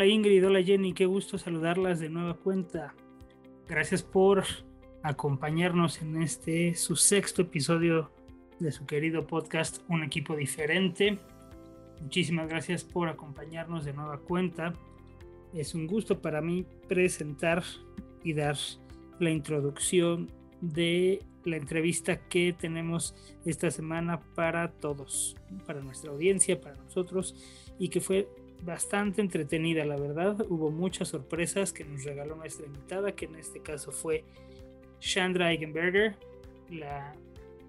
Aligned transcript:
Hola 0.00 0.08
Ingrid, 0.08 0.46
hola 0.46 0.62
Jenny, 0.62 0.94
qué 0.94 1.04
gusto 1.04 1.36
saludarlas 1.36 2.00
de 2.00 2.08
nueva 2.08 2.32
cuenta. 2.32 2.94
Gracias 3.68 4.02
por 4.02 4.44
acompañarnos 5.02 6.00
en 6.00 6.22
este 6.22 6.74
su 6.74 6.96
sexto 6.96 7.42
episodio 7.42 8.10
de 8.58 8.72
su 8.72 8.86
querido 8.86 9.26
podcast 9.26 9.82
Un 9.88 10.02
equipo 10.02 10.36
diferente. 10.36 11.18
Muchísimas 12.00 12.48
gracias 12.48 12.82
por 12.82 13.10
acompañarnos 13.10 13.84
de 13.84 13.92
nueva 13.92 14.16
cuenta. 14.20 14.72
Es 15.52 15.74
un 15.74 15.86
gusto 15.86 16.22
para 16.22 16.40
mí 16.40 16.64
presentar 16.88 17.62
y 18.24 18.32
dar 18.32 18.56
la 19.18 19.28
introducción 19.28 20.30
de 20.62 21.22
la 21.44 21.58
entrevista 21.58 22.26
que 22.26 22.54
tenemos 22.58 23.14
esta 23.44 23.70
semana 23.70 24.22
para 24.34 24.72
todos, 24.72 25.36
para 25.66 25.82
nuestra 25.82 26.10
audiencia, 26.10 26.58
para 26.58 26.76
nosotros, 26.76 27.34
y 27.78 27.90
que 27.90 28.00
fue 28.00 28.30
bastante 28.62 29.20
entretenida, 29.20 29.84
la 29.84 29.96
verdad. 29.96 30.46
Hubo 30.48 30.70
muchas 30.70 31.08
sorpresas 31.08 31.72
que 31.72 31.84
nos 31.84 32.04
regaló 32.04 32.36
nuestra 32.36 32.66
invitada, 32.66 33.12
que 33.12 33.26
en 33.26 33.36
este 33.36 33.60
caso 33.60 33.92
fue 33.92 34.24
Chandra 35.00 35.50
Eigenberger, 35.50 36.16
la 36.68 37.14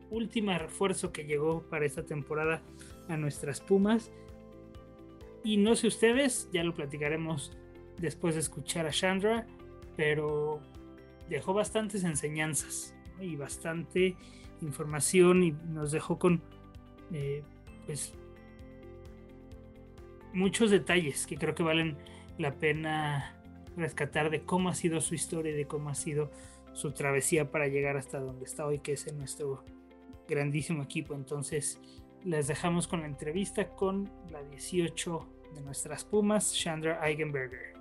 última 0.10 0.58
refuerzo 0.58 1.12
que 1.12 1.24
llegó 1.24 1.64
para 1.64 1.86
esta 1.86 2.04
temporada 2.04 2.62
a 3.08 3.18
nuestras 3.18 3.62
Pumas. 3.62 4.12
Y 5.44 5.58
no 5.58 5.76
sé 5.76 5.88
ustedes, 5.88 6.50
ya 6.52 6.64
lo 6.64 6.74
platicaremos 6.74 7.52
después 7.98 8.36
de 8.36 8.42
escuchar 8.42 8.86
a 8.86 8.92
Chandra, 8.92 9.48
pero 9.96 10.60
dejó 11.30 11.54
bastantes 11.54 12.04
enseñanzas 12.04 12.94
y 13.20 13.36
bastante 13.36 14.16
información 14.62 15.44
y 15.44 15.52
nos 15.52 15.92
dejó 15.92 16.20
con 16.20 16.42
eh, 17.14 17.44
pues 17.86 18.14
muchos 20.34 20.72
detalles 20.72 21.28
que 21.28 21.38
creo 21.38 21.56
que 21.56 21.64
valen 21.64 21.98
la 22.38 22.56
pena 22.56 23.36
rescatar 23.76 24.30
de 24.30 24.44
cómo 24.44 24.70
ha 24.70 24.76
sido 24.76 25.02
su 25.02 25.16
historia 25.16 25.56
de 25.56 25.66
cómo 25.66 25.90
ha 25.90 25.96
sido 25.96 26.32
su 26.74 26.92
travesía 26.92 27.52
para 27.52 27.68
llegar 27.68 27.98
hasta 27.98 28.20
donde 28.20 28.46
está 28.46 28.66
hoy, 28.66 28.80
que 28.80 28.94
es 28.94 29.08
en 29.08 29.18
nuestro 29.18 29.64
grandísimo 30.28 30.84
equipo. 30.84 31.14
Entonces, 31.14 31.80
les 32.24 32.48
dejamos 32.48 32.88
con 32.88 33.02
la 33.02 33.08
entrevista 33.08 33.70
con 33.70 34.10
la 34.30 34.44
18 34.44 35.28
de 35.56 35.62
nuestras 35.62 36.06
Pumas, 36.06 36.54
Chandra 36.54 37.06
Eigenberger. 37.06 37.74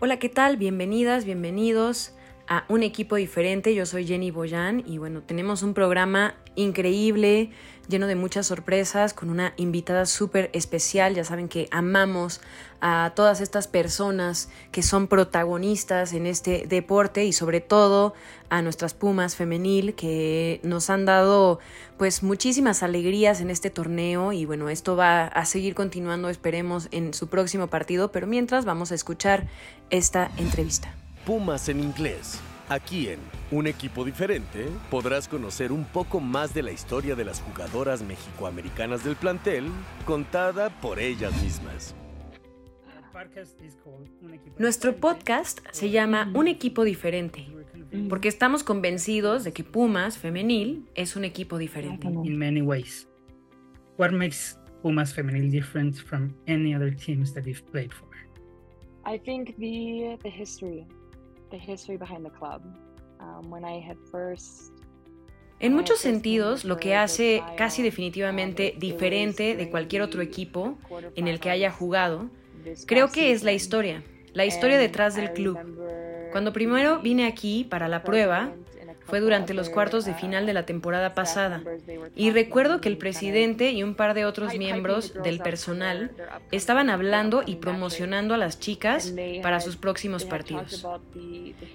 Hola, 0.00 0.18
¿qué 0.18 0.28
tal? 0.28 0.56
Bienvenidas, 0.56 1.24
bienvenidos 1.24 2.14
a 2.50 2.64
un 2.68 2.82
equipo 2.82 3.14
diferente. 3.14 3.74
Yo 3.76 3.86
soy 3.86 4.06
Jenny 4.06 4.32
Boyan 4.32 4.82
y 4.84 4.98
bueno, 4.98 5.22
tenemos 5.22 5.62
un 5.62 5.72
programa 5.72 6.34
increíble, 6.56 7.50
lleno 7.88 8.08
de 8.08 8.16
muchas 8.16 8.48
sorpresas, 8.48 9.14
con 9.14 9.30
una 9.30 9.54
invitada 9.56 10.04
súper 10.04 10.50
especial. 10.52 11.14
Ya 11.14 11.22
saben 11.22 11.48
que 11.48 11.68
amamos 11.70 12.40
a 12.80 13.12
todas 13.14 13.40
estas 13.40 13.68
personas 13.68 14.48
que 14.72 14.82
son 14.82 15.06
protagonistas 15.06 16.12
en 16.12 16.26
este 16.26 16.66
deporte 16.66 17.24
y 17.24 17.32
sobre 17.32 17.60
todo 17.60 18.14
a 18.48 18.62
nuestras 18.62 18.94
Pumas 18.94 19.36
femenil 19.36 19.94
que 19.94 20.60
nos 20.64 20.90
han 20.90 21.04
dado 21.04 21.60
pues 21.98 22.24
muchísimas 22.24 22.82
alegrías 22.82 23.40
en 23.40 23.50
este 23.50 23.70
torneo 23.70 24.32
y 24.32 24.44
bueno, 24.44 24.70
esto 24.70 24.96
va 24.96 25.26
a 25.26 25.44
seguir 25.44 25.76
continuando, 25.76 26.28
esperemos, 26.28 26.88
en 26.90 27.14
su 27.14 27.28
próximo 27.28 27.68
partido, 27.68 28.10
pero 28.10 28.26
mientras 28.26 28.64
vamos 28.64 28.90
a 28.90 28.96
escuchar 28.96 29.46
esta 29.90 30.32
entrevista. 30.36 30.92
Pumas 31.26 31.68
en 31.68 31.80
inglés. 31.80 32.40
Aquí 32.70 33.08
en 33.08 33.18
Un 33.50 33.66
equipo 33.66 34.04
diferente 34.04 34.68
podrás 34.90 35.28
conocer 35.28 35.70
un 35.70 35.84
poco 35.84 36.18
más 36.20 36.54
de 36.54 36.62
la 36.62 36.72
historia 36.72 37.14
de 37.14 37.24
las 37.24 37.40
jugadoras 37.42 38.02
mexicoamericanas 38.02 39.04
del 39.04 39.16
plantel 39.16 39.66
contada 40.06 40.70
por 40.80 40.98
ellas 40.98 41.32
mismas. 41.42 41.94
Nuestro 44.56 44.96
podcast 44.96 45.60
se 45.72 45.90
llama 45.90 46.30
Un 46.34 46.48
equipo 46.48 46.84
diferente 46.84 47.46
porque 48.08 48.28
estamos 48.28 48.62
convencidos 48.62 49.44
de 49.44 49.52
que 49.52 49.64
Pumas 49.64 50.16
femenil 50.16 50.86
es 50.94 51.16
un 51.16 51.24
equipo 51.24 51.58
diferente. 51.58 52.06
In 52.06 52.38
many 52.38 52.62
ways. 52.62 53.08
What 53.98 54.12
makes 54.12 54.56
Pumas 54.82 55.12
femenil 55.12 55.50
different 55.50 55.96
from 55.96 56.34
any 56.46 56.74
other 56.74 56.94
teams 56.94 57.34
that 57.34 57.44
you've 57.44 57.64
played 57.70 57.92
for? 57.92 58.08
I 59.04 59.18
think 59.18 59.56
the 59.58 60.16
the 60.22 60.30
history 60.30 60.86
the 61.50 61.58
history 61.58 61.96
behind 61.96 62.24
the 62.24 62.30
club. 62.30 62.62
Um, 63.20 63.50
when 63.50 63.64
I 63.64 63.80
had 63.80 63.96
first 64.10 64.72
en 65.60 65.74
muchos 65.74 65.98
sentidos, 65.98 66.64
lo 66.64 66.78
que 66.78 66.96
hace 66.96 67.42
casi 67.58 67.82
definitivamente 67.82 68.74
diferente 68.78 69.54
de 69.56 69.68
cualquier 69.68 70.00
otro 70.00 70.22
equipo 70.22 70.78
en 71.14 71.28
el 71.28 71.38
que 71.38 71.50
haya 71.50 71.70
jugado, 71.70 72.30
creo 72.86 73.10
que 73.10 73.32
es 73.32 73.44
la 73.44 73.52
historia, 73.52 74.02
la 74.32 74.46
historia 74.46 74.78
detrás 74.78 75.16
del 75.16 75.34
club. 75.34 75.58
Cuando 76.32 76.54
primero 76.54 77.00
vine 77.00 77.26
aquí 77.26 77.64
para 77.64 77.88
la 77.88 78.02
prueba, 78.02 78.54
fue 79.10 79.20
durante 79.20 79.52
los 79.52 79.68
cuartos 79.68 80.04
de 80.04 80.14
final 80.14 80.46
de 80.46 80.54
la 80.54 80.64
temporada 80.64 81.12
pasada. 81.14 81.62
Y 82.14 82.30
recuerdo 82.30 82.80
que 82.80 82.88
el 82.88 82.96
presidente 82.96 83.72
y 83.72 83.82
un 83.82 83.94
par 83.94 84.14
de 84.14 84.24
otros 84.24 84.56
miembros 84.56 85.12
del 85.22 85.40
personal 85.40 86.12
estaban 86.52 86.88
hablando 86.88 87.42
y 87.44 87.56
promocionando 87.56 88.34
a 88.34 88.38
las 88.38 88.60
chicas 88.60 89.12
para 89.42 89.60
sus 89.60 89.76
próximos 89.76 90.24
partidos. 90.24 90.86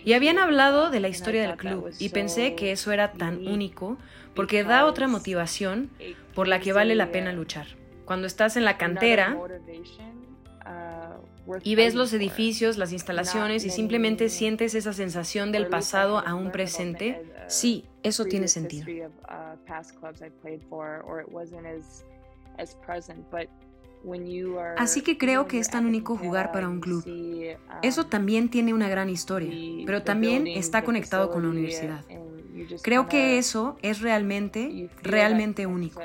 Y 0.03 0.13
habían 0.13 0.39
hablado 0.39 0.89
de 0.89 0.99
la 0.99 1.09
historia 1.09 1.41
del 1.41 1.57
club 1.57 1.91
y 1.99 2.09
pensé 2.09 2.55
que 2.55 2.71
eso 2.71 2.91
era 2.91 3.11
tan 3.11 3.47
único 3.47 3.97
porque 4.33 4.63
da 4.63 4.85
otra 4.85 5.07
motivación 5.07 5.89
por 6.33 6.47
la 6.47 6.59
que 6.59 6.73
vale 6.73 6.95
la 6.95 7.11
pena 7.11 7.31
luchar. 7.31 7.67
Cuando 8.05 8.27
estás 8.27 8.55
en 8.55 8.65
la 8.65 8.77
cantera, 8.77 9.37
y 11.63 11.75
ves 11.75 11.95
los 11.95 12.13
edificios, 12.13 12.77
las 12.77 12.91
instalaciones 12.91 13.65
y 13.65 13.69
simplemente 13.69 14.29
sientes 14.29 14.75
esa 14.75 14.93
sensación 14.93 15.51
del 15.51 15.67
pasado 15.67 16.19
a 16.19 16.33
un 16.33 16.51
presente, 16.51 17.23
sí, 17.47 17.85
eso 18.03 18.25
tiene 18.25 18.47
sentido. 18.47 18.87
Así 24.77 25.01
que 25.01 25.17
creo 25.17 25.47
que 25.47 25.59
es 25.59 25.69
tan 25.69 25.85
único 25.85 26.15
jugar 26.15 26.51
para 26.51 26.69
un 26.69 26.79
club. 26.79 27.03
Eso 27.81 28.05
también 28.05 28.49
tiene 28.49 28.73
una 28.73 28.87
gran 28.89 29.09
historia, 29.09 29.51
pero 29.85 30.03
también 30.03 30.47
está 30.47 30.83
conectado 30.83 31.31
con 31.31 31.43
la 31.43 31.49
universidad. 31.49 32.03
Creo 32.81 33.07
que 33.07 33.37
eso 33.37 33.77
es 33.81 34.01
realmente, 34.01 34.89
realmente 35.01 35.65
único. 35.65 36.01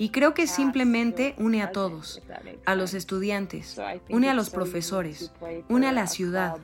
Y 0.00 0.08
creo 0.08 0.32
que 0.32 0.46
simplemente 0.46 1.34
une 1.36 1.60
a 1.60 1.72
todos, 1.72 2.22
a 2.64 2.74
los 2.74 2.94
estudiantes, 2.94 3.78
une 4.08 4.30
a 4.30 4.34
los 4.34 4.48
profesores, 4.48 5.30
une 5.68 5.86
a 5.86 5.92
la 5.92 6.06
ciudad, 6.06 6.56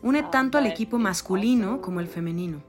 une 0.00 0.22
tanto 0.22 0.56
al 0.56 0.64
equipo 0.64 0.98
masculino 0.98 1.82
como 1.82 2.00
el 2.00 2.06
femenino. 2.06 2.62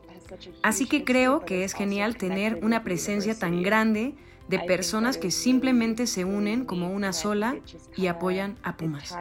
Así 0.62 0.88
que 0.88 1.06
creo 1.06 1.46
que 1.46 1.64
es 1.64 1.74
genial 1.74 2.18
tener 2.18 2.60
una 2.66 2.84
presencia 2.84 3.34
tan 3.34 3.64
grande 3.64 4.14
de 4.50 4.60
personas 4.60 5.18
que 5.18 5.32
simplemente 5.32 6.06
se 6.06 6.26
unen 6.26 6.66
como 6.66 6.92
una 6.92 7.14
sola 7.14 7.56
y 7.96 8.08
apoyan 8.08 8.58
a 8.62 8.76
Pumas. 8.76 9.16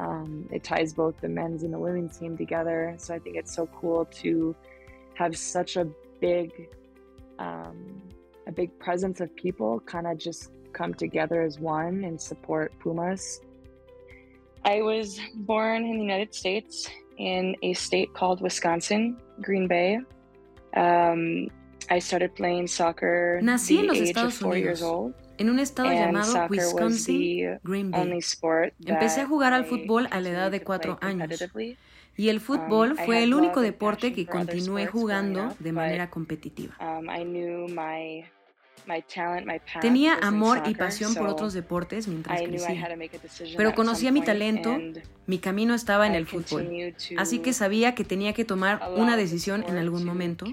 Um, 0.00 0.48
it 0.50 0.64
ties 0.64 0.94
both 0.94 1.20
the 1.20 1.28
men's 1.28 1.62
and 1.62 1.72
the 1.74 1.78
women's 1.78 2.16
team 2.16 2.36
together. 2.36 2.94
So 2.96 3.14
I 3.14 3.18
think 3.18 3.36
it's 3.36 3.54
so 3.54 3.66
cool 3.78 4.06
to 4.22 4.56
have 5.14 5.36
such 5.36 5.76
a 5.76 5.86
big, 6.20 6.70
um, 7.38 8.00
a 8.46 8.52
big 8.52 8.76
presence 8.78 9.20
of 9.20 9.34
people 9.36 9.80
kind 9.80 10.06
of 10.06 10.16
just 10.16 10.52
come 10.72 10.94
together 10.94 11.42
as 11.42 11.58
one 11.58 12.04
and 12.04 12.18
support 12.18 12.72
Pumas. 12.80 13.40
I 14.64 14.80
was 14.80 15.20
born 15.34 15.84
in 15.84 15.96
the 15.96 16.02
United 16.02 16.34
States 16.34 16.88
in 17.18 17.54
a 17.62 17.74
state 17.74 18.14
called 18.14 18.40
Wisconsin, 18.40 19.18
Green 19.42 19.68
Bay. 19.68 19.98
Um, 20.76 21.48
I 21.90 21.98
started 21.98 22.34
playing 22.34 22.68
soccer 22.68 23.40
Nací 23.42 23.68
the 23.68 23.78
en 23.80 23.86
los 23.88 23.96
age 23.98 24.08
Estados 24.08 24.34
of 24.34 24.40
four 24.40 24.56
years 24.56 24.82
old. 24.82 25.12
En 25.40 25.48
un 25.48 25.58
estado 25.58 25.90
llamado 25.90 26.46
Wisconsin, 26.50 27.58
Green 27.64 27.90
Bay. 27.90 28.18
Empecé 28.84 29.22
a 29.22 29.26
jugar 29.26 29.54
al 29.54 29.64
fútbol 29.64 30.06
a 30.10 30.20
la 30.20 30.28
edad 30.28 30.50
de 30.50 30.62
cuatro 30.62 30.98
años. 31.00 31.42
Y 32.16 32.28
el 32.28 32.40
fútbol 32.40 32.92
Um, 32.92 32.98
I 32.98 33.06
fue 33.06 33.22
el 33.22 33.32
único 33.32 33.62
deporte 33.62 34.12
que 34.12 34.26
continué 34.26 34.86
jugando 34.86 35.54
de 35.58 35.72
manera 35.72 36.10
competitiva. 36.10 36.74
Um, 38.86 39.80
Tenía 39.80 40.14
amor 40.14 40.62
y 40.66 40.74
pasión 40.74 41.14
por 41.14 41.28
otros 41.28 41.52
deportes 41.52 42.08
mientras 42.08 42.42
crecía, 42.42 42.88
pero 43.56 43.74
conocía 43.74 44.12
mi 44.12 44.22
talento, 44.22 44.78
mi 45.26 45.38
camino 45.38 45.74
estaba 45.74 46.06
en 46.06 46.14
el 46.14 46.26
fútbol, 46.26 46.94
así 47.16 47.38
que 47.40 47.52
sabía 47.52 47.94
que 47.94 48.04
tenía 48.04 48.32
que 48.32 48.44
tomar 48.44 48.80
una 48.96 49.16
decisión 49.16 49.64
en 49.68 49.76
algún 49.76 50.04
momento. 50.04 50.46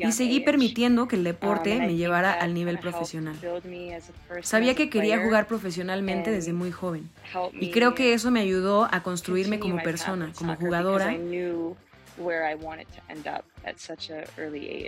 Y 0.00 0.12
seguí 0.12 0.40
permitiendo 0.40 1.08
que 1.08 1.16
el 1.16 1.24
deporte 1.24 1.78
me 1.78 1.96
llevara 1.96 2.32
al 2.32 2.54
nivel 2.54 2.78
profesional. 2.78 3.36
Sabía 4.42 4.74
que 4.74 4.88
quería 4.88 5.22
jugar 5.22 5.46
profesionalmente 5.46 6.30
desde 6.30 6.52
muy 6.52 6.70
joven, 6.70 7.10
y 7.52 7.70
creo 7.70 7.94
que 7.94 8.14
eso 8.14 8.30
me 8.30 8.40
ayudó 8.40 8.88
a 8.90 9.02
construirme 9.02 9.58
como 9.58 9.82
persona, 9.82 10.32
como 10.36 10.56
jugadora 10.56 11.16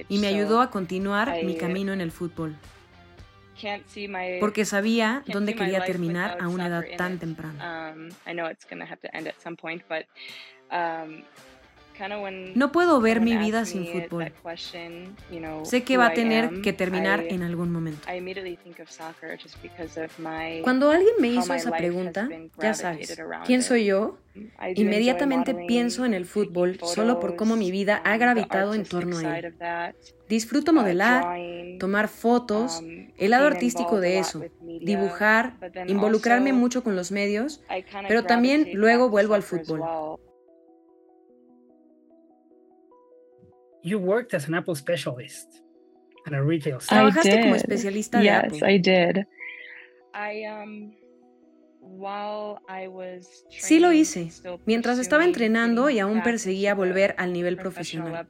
y 0.08 0.18
me 0.18 0.26
ayudó 0.28 0.60
a 0.60 0.70
continuar 0.70 1.28
mi 1.42 1.56
camino 1.56 1.92
en 1.92 2.00
el 2.00 2.12
fútbol. 2.12 2.56
Porque 4.40 4.64
sabía 4.64 5.22
dónde 5.26 5.54
quería 5.54 5.84
terminar 5.84 6.38
a 6.40 6.48
una 6.48 6.66
edad 6.66 6.84
tan 6.96 7.18
temprana. 7.18 7.94
No 12.54 12.72
puedo 12.72 13.00
ver 13.00 13.20
mi 13.20 13.36
vida 13.36 13.64
sin 13.64 13.86
fútbol. 13.86 14.32
Sé 15.64 15.82
que 15.82 15.96
va 15.96 16.06
a 16.06 16.12
tener 16.14 16.60
que 16.62 16.72
terminar 16.72 17.24
en 17.28 17.42
algún 17.42 17.72
momento. 17.72 18.06
Cuando 20.62 20.90
alguien 20.90 21.14
me 21.20 21.28
hizo 21.28 21.54
esa 21.54 21.70
pregunta, 21.70 22.28
ya 22.60 22.74
sabes, 22.74 23.16
¿quién 23.44 23.62
soy 23.62 23.86
yo? 23.86 24.18
Inmediatamente 24.74 25.54
pienso 25.66 26.04
en 26.04 26.14
el 26.14 26.26
fútbol 26.26 26.78
solo 26.82 27.20
por 27.20 27.36
cómo 27.36 27.56
mi 27.56 27.70
vida 27.70 28.02
ha 28.04 28.16
gravitado 28.16 28.74
en 28.74 28.84
torno 28.84 29.18
a 29.18 29.38
él. 29.38 29.54
Disfruto 30.28 30.72
modelar, 30.72 31.38
tomar 31.78 32.08
fotos, 32.08 32.82
el 33.16 33.30
lado 33.30 33.46
artístico 33.46 34.00
de 34.00 34.18
eso, 34.18 34.44
dibujar, 34.60 35.54
involucrarme 35.86 36.52
mucho 36.52 36.82
con 36.82 36.96
los 36.96 37.12
medios, 37.12 37.62
pero 38.08 38.24
también 38.24 38.70
luego 38.74 39.08
vuelvo 39.08 39.34
al 39.34 39.42
fútbol. 39.42 39.82
You 43.86 43.98
worked 43.98 44.34
as 44.34 44.48
an 44.48 44.54
Apple 44.54 44.74
specialist 44.74 45.62
at 46.26 46.34
a 46.34 46.42
retail 46.42 46.80
store. 46.80 47.12
Trabajaste 47.12 47.40
como 47.40 47.54
especialista 47.54 48.18
de 48.18 48.24
yes, 48.24 48.34
Apple. 48.34 48.58
Yes, 48.58 48.62
I 48.62 48.78
did. 48.78 49.26
I 50.12 50.44
um 50.46 50.92
while 51.80 52.58
I 52.68 52.88
was 52.88 53.44
sí 53.48 53.78
lo 53.78 53.92
hice. 53.92 54.30
Mientras 54.66 54.98
estaba 54.98 55.24
entrenando 55.24 55.88
y 55.88 56.00
aún 56.00 56.22
perseguía 56.22 56.74
volver 56.74 57.14
al 57.16 57.32
nivel 57.32 57.56
profesional. 57.56 58.26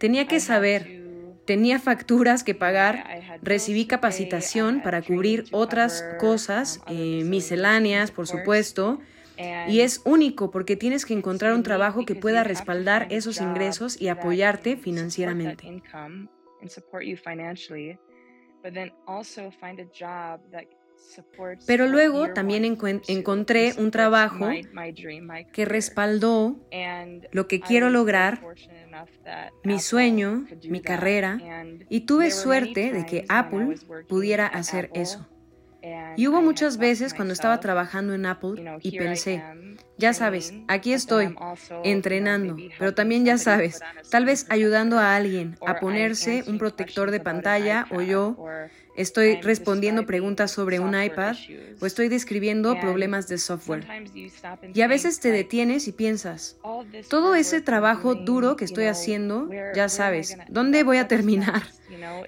Tenía 0.00 0.26
que 0.26 0.40
saber, 0.40 1.04
tenía 1.46 1.78
facturas 1.78 2.42
que 2.42 2.54
pagar, 2.54 3.38
recibí 3.42 3.86
capacitación 3.86 4.82
para 4.82 5.02
cubrir 5.02 5.44
otras 5.52 6.04
cosas, 6.18 6.80
eh, 6.88 7.22
misceláneas, 7.24 8.10
por 8.10 8.26
supuesto, 8.26 9.00
y 9.68 9.80
es 9.80 10.02
único 10.04 10.50
porque 10.50 10.76
tienes 10.76 11.06
que 11.06 11.14
encontrar 11.14 11.54
un 11.54 11.62
trabajo 11.62 12.04
que 12.04 12.14
pueda 12.14 12.44
respaldar 12.44 13.06
esos 13.10 13.40
ingresos 13.40 14.00
y 14.00 14.08
apoyarte 14.08 14.76
financieramente. 14.76 15.82
Pero 21.66 21.86
luego 21.86 22.32
también 22.32 22.64
encontré 22.64 23.74
un 23.78 23.90
trabajo 23.90 24.50
que 25.52 25.64
respaldó 25.64 26.56
lo 27.30 27.46
que 27.46 27.60
quiero 27.60 27.90
lograr, 27.90 28.42
mi 29.64 29.78
sueño, 29.78 30.46
mi 30.68 30.80
carrera, 30.80 31.38
y 31.88 32.00
tuve 32.00 32.30
suerte 32.30 32.92
de 32.92 33.06
que 33.06 33.24
Apple 33.28 33.76
pudiera 34.08 34.46
hacer 34.46 34.90
eso. 34.94 35.28
Y 36.16 36.26
hubo 36.26 36.42
muchas 36.42 36.78
veces 36.78 37.14
cuando 37.14 37.32
estaba 37.32 37.60
trabajando 37.60 38.12
en 38.12 38.26
Apple 38.26 38.80
y 38.82 38.98
pensé, 38.98 39.42
ya 39.98 40.12
sabes, 40.12 40.52
aquí 40.66 40.92
estoy, 40.92 41.34
entrenando, 41.84 42.56
pero 42.78 42.94
también 42.94 43.24
ya 43.24 43.38
sabes, 43.38 43.80
tal 44.10 44.24
vez 44.24 44.46
ayudando 44.48 44.98
a 44.98 45.14
alguien 45.14 45.56
a 45.64 45.78
ponerse 45.78 46.44
un 46.46 46.58
protector 46.58 47.10
de 47.10 47.20
pantalla 47.20 47.86
o 47.90 48.00
yo 48.00 48.36
estoy 48.96 49.40
respondiendo 49.40 50.06
preguntas 50.06 50.50
sobre 50.50 50.80
un 50.80 51.00
iPad 51.00 51.36
o 51.80 51.86
estoy 51.86 52.08
describiendo 52.08 52.80
problemas 52.80 53.28
de 53.28 53.38
software. 53.38 53.86
Y 54.74 54.80
a 54.80 54.88
veces 54.88 55.20
te 55.20 55.30
detienes 55.30 55.86
y 55.86 55.92
piensas, 55.92 56.58
todo 57.08 57.34
ese 57.36 57.60
trabajo 57.60 58.16
duro 58.16 58.56
que 58.56 58.64
estoy 58.64 58.86
haciendo, 58.86 59.48
ya 59.74 59.88
sabes, 59.88 60.36
¿dónde 60.48 60.82
voy 60.82 60.96
a 60.96 61.06
terminar? 61.08 61.62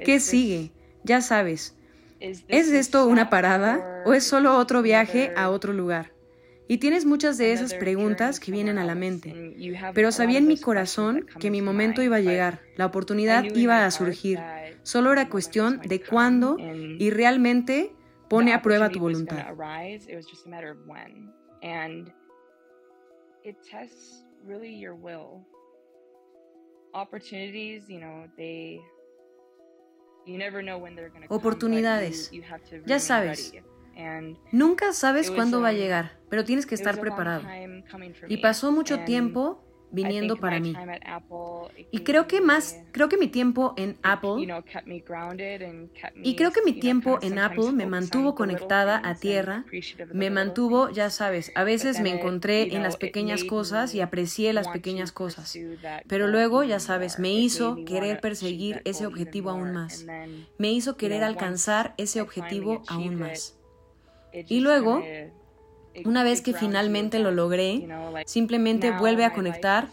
¿Qué 0.05 0.20
sigue? 0.20 0.73
Ya 1.03 1.23
sabes. 1.23 1.76
¿Es 2.20 2.44
esto 2.69 3.06
una 3.06 3.31
parada 3.31 4.02
o 4.05 4.12
es 4.12 4.25
solo 4.25 4.56
otro 4.56 4.82
viaje 4.82 5.32
a 5.37 5.49
otro 5.50 5.72
lugar? 5.72 6.12
Y 6.69 6.78
tienes 6.78 7.05
muchas 7.05 7.37
de 7.38 7.52
esas 7.52 7.75
preguntas 7.75 8.38
que 8.38 8.52
vienen 8.52 8.78
a 8.78 8.84
la 8.84 8.94
mente. 8.94 9.56
Pero 9.94 10.12
sabía 10.12 10.38
en 10.38 10.46
mi 10.46 10.61
corazón 10.61 11.26
que 11.40 11.50
mi 11.50 11.62
momento 11.62 12.02
iba 12.02 12.17
a 12.17 12.20
llegar, 12.20 12.61
la 12.76 12.87
oportunidad 12.87 13.43
iba 13.43 13.84
a 13.84 13.90
surgir. 13.90 14.38
Solo 14.82 15.12
era 15.12 15.28
cuestión 15.28 15.81
de 15.81 16.00
cuándo 16.00 16.56
y 16.58 17.11
realmente 17.11 17.93
pone 18.28 18.52
a 18.52 18.62
prueba 18.62 18.90
tu 18.90 19.00
voluntad. 19.00 19.46
Opportunities, 26.93 27.87
you 27.88 28.00
know, 28.00 28.26
they 28.37 28.81
Oportunidades. 31.28 32.31
Ya 32.87 32.99
sabes. 32.99 33.52
Nunca 34.52 34.93
sabes 34.93 35.31
cuándo 35.31 35.61
va 35.61 35.69
a 35.69 35.72
llegar, 35.72 36.19
pero 36.28 36.44
tienes 36.44 36.67
que 36.67 36.75
estar 36.75 37.00
preparado. 37.00 37.43
Y 38.28 38.38
pasó 38.38 38.72
mucho 38.72 39.00
tiempo 39.00 39.64
viniendo 39.93 40.37
para 40.37 40.61
mí. 40.61 40.75
Y 41.91 42.01
creo 42.01 42.27
que 42.27 42.41
más, 42.41 42.79
creo 42.93 43.09
que 43.09 43.17
mi 43.17 43.29
tiempo 43.29 43.75
en 43.77 43.97
Apple, 44.03 44.47
y 46.23 46.37
creo 46.37 46.53
que 46.53 46.63
mi 46.63 46.73
tiempo 46.73 47.19
en 47.23 47.39
Apple 47.39 47.73
me 47.73 47.87
mantuvo 47.87 48.35
conectada 48.35 49.01
a 49.05 49.15
tierra, 49.15 49.65
me 50.13 50.31
mantuvo, 50.31 50.91
ya 50.91 51.11
sabes, 51.11 51.53
a 51.55 51.65
veces 51.65 52.01
me 52.01 52.11
encontré 52.11 52.75
en 52.75 52.83
las 52.83 52.97
pequeñas 52.97 53.45
cosas 53.45 53.95
y 53.95 54.01
aprecié 54.01 54.53
las 54.53 54.69
pequeñas 54.69 55.13
cosas, 55.13 55.57
pero 56.07 56.27
luego, 56.27 56.63
ya 56.65 56.81
sabes, 56.81 57.19
me 57.19 57.33
hizo 57.33 57.85
querer 57.85 58.21
perseguir 58.21 58.83
ese 58.85 59.07
objetivo 59.07 59.51
aún 59.51 59.73
más, 59.73 60.07
me 60.59 60.73
hizo 60.73 60.97
querer 60.97 61.25
alcanzar 61.25 61.95
ese 61.97 62.21
objetivo 62.21 62.82
aún 62.89 63.17
más. 63.17 63.56
Y 64.32 64.61
luego, 64.61 65.03
una 66.05 66.23
vez 66.23 66.41
que 66.41 66.55
finalmente 66.55 67.19
lo 67.19 67.31
logré, 67.31 67.89
simplemente 68.27 68.91
vuelve 68.91 69.25
a 69.25 69.32
conectar. 69.32 69.89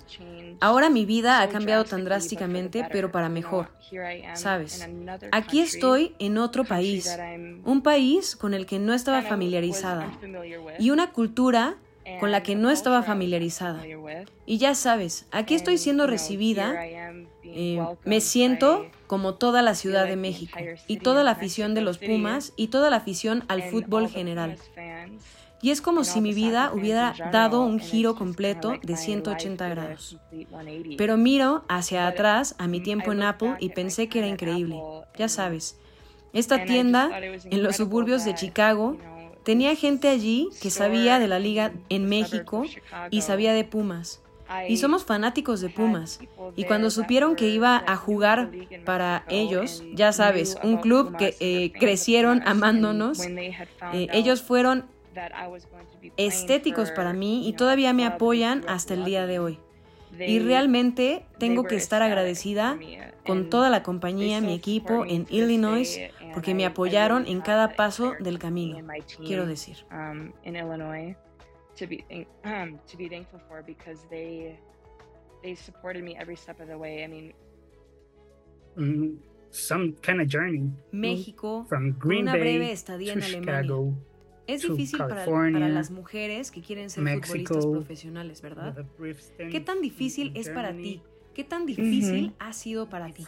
Ahora 0.60 0.90
mi 0.90 1.06
vida 1.06 1.42
ha 1.42 1.50
cambiado 1.50 1.86
tan 1.86 2.04
drásticamente, 2.04 2.86
pero 2.92 3.12
para 3.12 3.30
mejor. 3.30 3.70
Sabes, 4.34 4.88
aquí 5.32 5.60
estoy 5.62 6.14
en 6.20 6.38
otro 6.38 6.66
país, 6.66 7.18
un 7.64 7.82
país 7.82 8.36
con 8.36 8.54
el 8.54 8.66
que 8.66 8.80
no 8.80 8.94
estaba 8.94 9.22
familiarizada 9.22 10.12
y 10.80 10.90
una 10.90 11.12
cultura 11.12 11.76
con 12.20 12.32
la 12.32 12.42
que 12.42 12.56
no 12.56 12.70
estaba 12.70 13.04
familiarizada. 13.04 13.84
Y 14.46 14.58
ya 14.58 14.76
sabes, 14.76 15.26
aquí 15.32 15.56
estoy 15.56 15.78
siendo 15.78 16.08
recibida, 16.08 16.76
eh, 17.44 17.80
me 18.06 18.22
siento 18.22 18.86
como 19.08 19.36
toda 19.36 19.62
la 19.62 19.76
Ciudad 19.76 20.06
de 20.06 20.16
México 20.16 20.60
y 20.88 20.98
toda 20.98 21.24
la 21.24 21.32
afición 21.32 21.74
de 21.74 21.82
los 21.82 21.98
Pumas 21.98 22.54
y 22.56 22.68
toda 22.68 22.90
la 22.90 22.98
afición 22.98 23.44
al 23.48 23.64
fútbol 23.64 24.10
general. 24.10 24.58
Y 25.62 25.72
es 25.72 25.82
como 25.82 26.04
si 26.04 26.22
mi 26.22 26.34
vida 26.34 26.72
hubiera 26.74 27.16
dado 27.32 27.62
un 27.62 27.80
giro 27.80 28.16
completo 28.16 28.74
de 28.82 28.96
180 28.96 29.70
grados. 29.70 30.18
Pero 30.98 31.18
miro 31.18 31.64
hacia 31.68 32.08
atrás 32.08 32.56
a 32.58 32.68
mi 32.68 32.80
tiempo 32.82 33.12
en 33.12 33.24
Apple 33.24 33.56
y 33.60 33.70
pensé 33.70 34.08
que 34.08 34.20
era 34.20 34.28
increíble. 34.28 34.80
Ya 35.18 35.30
sabes, 35.30 35.80
esta 36.34 36.66
tienda 36.66 37.10
en 37.20 37.64
los 37.64 37.78
suburbios 37.78 38.24
de 38.24 38.36
Chicago 38.36 38.98
tenía 39.44 39.76
gente 39.76 40.10
allí 40.10 40.50
que 40.62 40.70
sabía 40.70 41.20
de 41.20 41.28
la 41.28 41.40
liga 41.40 41.72
en 41.90 42.08
México 42.08 42.64
y 43.10 43.22
sabía 43.22 43.54
de 43.54 43.64
Pumas. 43.64 44.22
Y 44.68 44.78
somos 44.78 45.04
fanáticos 45.04 45.62
de 45.62 45.70
Pumas. 45.70 46.20
Y 46.56 46.66
cuando 46.66 46.90
supieron 46.90 47.36
que 47.36 47.50
iba 47.50 47.84
a 47.86 47.96
jugar 47.96 48.52
para 48.86 49.26
ellos, 49.28 49.84
ya 49.94 50.12
sabes, 50.14 50.58
un 50.64 50.78
club 50.78 51.18
que 51.18 51.36
eh, 51.40 51.72
crecieron 51.78 52.42
amándonos, 52.46 53.20
eh, 53.26 54.08
ellos 54.14 54.42
fueron 54.42 54.86
estéticos 56.18 56.92
para 56.92 57.14
mí 57.14 57.48
y 57.48 57.54
todavía 57.54 57.94
me 57.94 58.06
apoyan 58.06 58.64
hasta 58.68 58.94
el 58.94 59.06
día 59.06 59.26
de 59.26 59.40
hoy. 59.40 59.60
Y 60.20 60.40
realmente 60.40 61.26
tengo 61.38 61.64
que 61.66 61.76
estar 61.76 62.02
agradecida 62.02 62.80
con 63.26 63.50
toda 63.50 63.70
la 63.70 63.84
compañía, 63.84 64.42
mi 64.42 64.54
equipo 64.54 65.06
en 65.06 65.28
Illinois, 65.30 66.00
porque 66.34 66.56
me 66.56 66.66
apoyaron 66.66 67.28
en 67.28 67.42
cada 67.42 67.74
paso 67.76 68.16
del 68.20 68.40
camino, 68.40 68.80
quiero 69.26 69.46
decir. 69.46 69.78
on 78.78 79.20
some 79.52 79.94
kind 80.02 80.22
of 80.22 80.28
journey. 80.28 80.70
México, 80.92 81.66
From 81.68 81.94
con 81.94 82.10
Green 82.10 82.24
una 82.24 82.34
breve 82.34 82.72
estadía 82.72 83.14
en 83.14 83.24
Alemania. 83.24 83.64
Es 84.48 84.62
difícil 84.62 85.00
para, 85.00 85.26
para 85.26 85.70
las 85.70 85.92
mujeres 85.92 86.52
que 86.52 86.62
quieren 86.62 86.90
ser 86.90 87.04
futbolistas 87.04 87.58
Mexico, 87.58 87.72
profesionales, 87.72 88.42
¿verdad? 88.42 88.86
¿Qué 89.52 89.60
tan 89.60 89.82
difícil 89.82 90.32
es 90.36 90.50
para 90.50 90.76
ti? 90.76 91.02
¿Qué 91.34 91.44
tan 91.44 91.66
difícil 91.66 92.34
ha 92.40 92.54
sido 92.54 92.90
para 92.90 93.14
ti? 93.14 93.26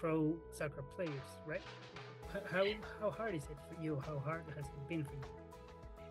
Pro 0.00 0.34
soccer 0.50 0.82
players, 0.96 1.38
right? 1.46 1.60
How, 2.50 2.64
how 3.02 3.10
hard 3.10 3.34
is 3.34 3.44
it 3.44 3.58
for 3.68 3.84
you? 3.84 3.96
How 3.96 4.18
hard 4.18 4.44
has 4.56 4.66
it 4.66 4.88
been 4.88 5.04
for 5.04 5.12
you? 5.12 5.39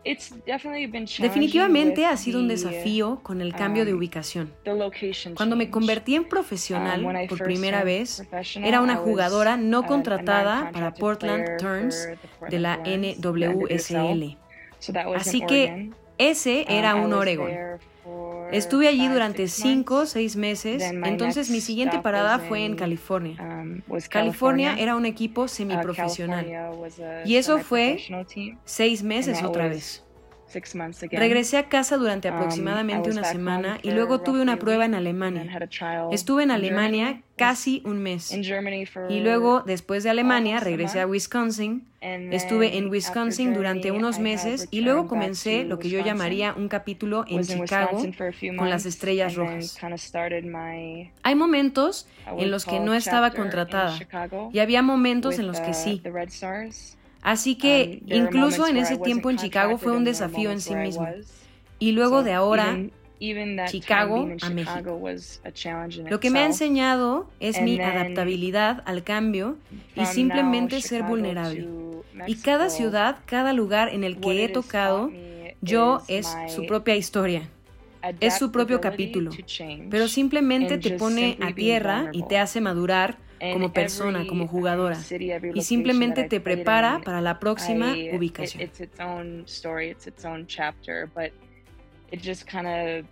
Definitivamente 0.05 2.05
ha 2.05 2.15
sido 2.15 2.39
un 2.39 2.47
desafío 2.47 3.19
con 3.21 3.41
el 3.41 3.53
cambio 3.53 3.85
de 3.85 3.93
um, 3.93 3.99
ubicación. 3.99 4.53
Cuando 5.35 5.55
me 5.55 5.69
convertí 5.69 6.15
en 6.15 6.23
Um, 6.23 6.29
profesional 6.29 7.23
I 7.23 7.27
por 7.27 7.43
primera 7.43 7.83
vez, 7.83 8.23
era 8.55 8.81
una 8.81 8.95
jugadora 8.95 9.57
no 9.57 9.85
contratada 9.85 10.71
para 10.71 10.93
Portland 10.93 11.57
Turns 11.57 12.07
de 12.49 12.59
la 12.59 12.77
NWSL. 12.77 14.37
Así 15.15 15.41
que 15.41 15.89
ese 16.17 16.65
Um, 16.67 16.73
era 16.73 16.97
I 16.97 17.01
un 17.01 17.13
Oregon. 17.13 17.51
Estuve 18.51 18.87
allí 18.87 19.07
durante 19.07 19.47
cinco 19.47 19.95
o 20.01 20.05
seis 20.05 20.35
meses, 20.35 20.81
entonces 20.81 21.49
mi 21.49 21.61
siguiente 21.61 21.99
parada 21.99 22.39
fue 22.39 22.65
en 22.65 22.75
California. 22.75 23.37
um, 23.39 23.81
California 23.81 24.09
California. 24.09 24.75
era 24.77 24.95
un 24.95 25.05
equipo 25.05 25.43
Uh, 25.43 25.47
semiprofesional. 25.47 26.45
A 26.45 27.25
Y 27.25 27.35
eso 27.35 27.59
fue. 27.59 27.97
Seis 28.65 29.03
meses 29.03 29.43
otra 29.43 29.67
vez. 29.67 30.03
Six 30.49 30.73
months 30.75 31.03
again. 31.03 31.19
Regresé 31.19 31.57
a 31.57 31.69
casa 31.69 31.97
durante 31.97 32.29
Um, 32.29 32.35
aproximadamente 32.35 33.11
una 33.11 33.23
semana 33.23 33.79
y 33.83 33.91
luego 33.91 34.21
tuve 34.21 34.41
una 34.41 34.57
prueba 34.57 34.85
en 34.85 34.95
Alemania. 34.95 35.45
Estuve 36.11 36.43
en 36.43 36.51
Alemania 36.51 37.21
casi 37.35 37.81
un 37.85 37.99
mes. 37.99 38.31
Y 39.09 39.19
luego, 39.21 39.61
después 39.61 40.03
de 40.03 40.09
Alemania, 40.09 40.59
regresé 40.59 40.99
a. 40.99 41.07
Wisconsin. 41.07 41.87
Estuve 42.01 42.77
en 42.77 42.89
Wisconsin 42.89 43.53
durante 43.53 43.91
unos 43.91 44.19
meses 44.19 44.67
y 44.71 44.81
luego 44.81 45.07
comencé 45.07 45.63
lo 45.65 45.79
que 45.79 45.89
yo 45.89 46.03
llamaría 46.03 46.53
un 46.53 46.67
capítulo 46.67 47.25
en 47.27 47.43
Chicago 47.43 48.01
con 48.57 48.69
las 48.69 48.85
Estrellas 48.85 49.35
Rojas. 49.35 49.77
Hay 51.23 51.35
momentos 51.35 52.07
en 52.37 52.51
los 52.51 52.65
que 52.65 52.79
no 52.79 52.93
estaba 52.93 53.31
contratada 53.31 53.97
y 54.51 54.59
había 54.59 54.81
momentos 54.81 55.39
en 55.39 55.47
los 55.47 55.59
que 55.59 55.73
sí. 55.73 56.01
Así 57.21 57.55
que 57.55 58.01
Um, 58.03 58.13
incluso 58.13 58.67
en 58.67 58.77
ese 58.77 58.97
tiempo 58.97 59.29
en 59.29 59.37
Chicago 59.37 59.77
fue 59.77 59.91
un 59.91 60.03
desafío 60.03 60.51
en 60.51 60.61
sí 60.61 60.75
mismo. 60.75 61.07
Y 61.79 61.91
luego 61.91 62.23
de 62.23 62.33
ahora, 62.33 62.77
Chicago 63.67 64.29
a 64.41 64.49
México. 64.49 64.99
Lo 66.09 66.19
que 66.19 66.29
me 66.29 66.39
ha 66.39 66.45
enseñado 66.45 67.29
es 67.39 67.61
mi 67.61 67.79
adaptabilidad 67.79 68.83
al 68.85 69.03
cambio 69.03 69.57
y 69.95 70.05
simplemente 70.05 70.81
ser 70.81 71.03
vulnerable. 71.03 71.67
Y 72.27 72.35
cada 72.35 72.69
ciudad, 72.69 73.17
cada 73.25 73.53
lugar 73.53 73.89
en 73.93 74.03
el 74.03 74.19
que 74.19 74.43
he 74.43 74.49
tocado, 74.49 75.11
yo 75.61 76.01
es 76.07 76.33
su 76.47 76.65
propia 76.65 76.95
historia. 76.95 77.49
es 78.21 78.37
su 78.37 78.49
propio 78.51 78.79
capítulo, 78.79 79.31
Pero 79.89 80.07
simplemente 80.07 80.77
te 80.77 80.91
pone 80.91 81.37
a 81.41 81.53
tierra 81.53 82.09
y 82.13 82.23
te 82.23 82.37
hace 82.37 82.61
madurar 82.61 83.17
como 83.39 83.71
persona, 83.71 84.25
como 84.27 84.43
um, 84.43 84.47
jugadora. 84.47 84.97
Y 85.53 85.61
simplemente 85.61 86.23
te 86.25 86.39
prepara 86.39 87.01
para 87.03 87.21
la 87.21 87.39
próxima 87.39 87.93
ubicación. 88.13 88.61
it's 88.61 88.79
its 88.79 88.99
own 88.99 89.43
story, 89.45 89.89
it's 89.89 90.07
its 90.07 90.25
own 90.25 90.45
chapter, 90.47 91.09
but 91.15 91.31
it 92.11 92.21
just 92.21 92.45
kind 92.45 92.67
of 92.67 93.05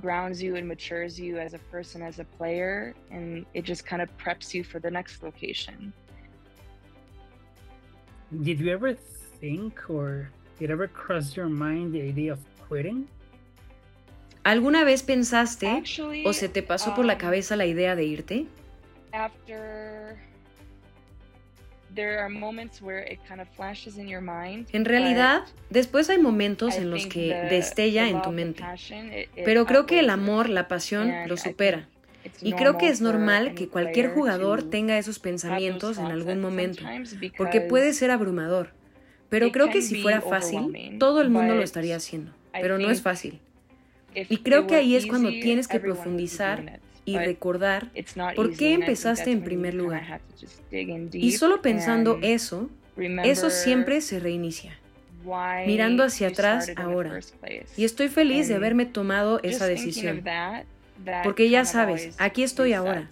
grounds 0.00 0.42
you 0.42 0.56
and 0.56 0.66
matures 0.66 1.18
you 1.18 1.38
as 1.38 1.54
a 1.54 1.58
person, 1.70 2.02
as 2.02 2.18
a 2.18 2.24
player, 2.24 2.94
and 3.10 3.44
it 3.54 3.64
just 3.64 3.84
kind 3.84 4.02
of 4.02 4.08
preps 4.16 4.54
you 4.54 4.64
for 4.64 4.80
the 4.80 4.90
next 4.90 5.22
location. 5.22 5.92
Did 8.42 8.60
you 8.60 8.70
ever 8.70 8.94
think 9.40 9.90
or 9.90 10.30
did 10.58 10.70
ever 10.70 10.86
cross 10.86 11.36
your 11.36 11.48
mind 11.48 11.92
the 11.92 12.02
idea 12.02 12.32
of 12.32 12.38
quitting? 12.68 13.08
¿Alguna 14.42 14.84
vez 14.84 15.02
pensaste 15.02 15.68
Actually, 15.68 16.24
o 16.26 16.32
se 16.32 16.48
te 16.48 16.62
pasó 16.62 16.94
por 16.94 17.04
la 17.04 17.14
um, 17.14 17.18
cabeza 17.18 17.56
la 17.56 17.66
idea 17.66 17.94
de 17.94 18.04
irte? 18.04 18.46
After 19.12 20.16
there 21.94 22.18
are 22.20 22.28
moments 22.28 22.80
where 22.80 23.00
it 23.00 23.18
kind 23.26 23.40
of 23.40 23.48
flashes 23.56 23.98
in 23.98 24.08
your 24.08 24.22
mind. 24.22 24.68
En 24.72 24.84
realidad, 24.84 25.42
después 25.70 26.08
hay 26.10 26.18
momentos 26.18 26.76
en 26.76 26.90
los 26.90 27.06
que 27.06 27.34
destella 27.50 28.08
en 28.08 28.22
tu 28.22 28.30
mente. 28.30 28.62
Pero 29.44 29.66
creo 29.66 29.86
que 29.86 30.00
el 30.00 30.10
amor, 30.10 30.48
la 30.48 30.68
pasión, 30.68 31.12
lo 31.26 31.36
supera. 31.36 31.88
Y 32.42 32.52
creo 32.52 32.76
que 32.76 32.88
es 32.88 33.00
normal 33.00 33.54
que 33.54 33.68
cualquier 33.68 34.10
jugador 34.10 34.62
tenga 34.62 34.98
esos 34.98 35.18
pensamientos 35.18 35.98
en 35.98 36.06
algún 36.06 36.40
momento, 36.40 36.84
porque 37.36 37.60
puede 37.60 37.92
ser 37.92 38.10
abrumador. 38.10 38.72
Pero 39.28 39.52
creo 39.52 39.70
que 39.70 39.82
si 39.82 40.02
fuera 40.02 40.20
fácil, 40.20 40.96
todo 40.98 41.20
el 41.20 41.30
mundo 41.30 41.54
lo 41.54 41.62
estaría 41.62 41.96
haciendo. 41.96 42.32
Pero 42.52 42.78
no 42.78 42.90
es 42.90 43.02
fácil. 43.02 43.40
Y 44.14 44.38
creo 44.38 44.66
que 44.66 44.74
ahí 44.74 44.96
es 44.96 45.06
cuando 45.06 45.30
tienes 45.30 45.68
que 45.68 45.80
profundizar 45.80 46.80
Y 47.04 47.16
recordar 47.18 47.90
por 48.36 48.56
qué 48.56 48.74
empezaste 48.74 49.30
en 49.30 49.42
primer 49.42 49.74
lugar. 49.74 50.20
Y 51.12 51.32
solo 51.32 51.62
pensando 51.62 52.14
and 52.14 52.24
eso, 52.24 52.70
eso 53.24 53.50
siempre 53.50 54.00
se 54.00 54.20
reinicia. 54.20 54.78
mirando 55.66 56.04
hacia 56.04 56.28
atrás 56.28 56.72
ahora. 56.76 57.20
Y 57.76 57.84
estoy 57.84 58.08
feliz 58.08 58.48
de 58.48 58.54
haberme 58.54 58.86
tomado 58.86 59.40
esa 59.42 59.66
decisión. 59.66 60.22
Porque 61.24 61.48
ya 61.48 61.64
sabes, 61.64 62.14
aquí 62.18 62.42
estoy 62.42 62.72
ahora. 62.72 63.10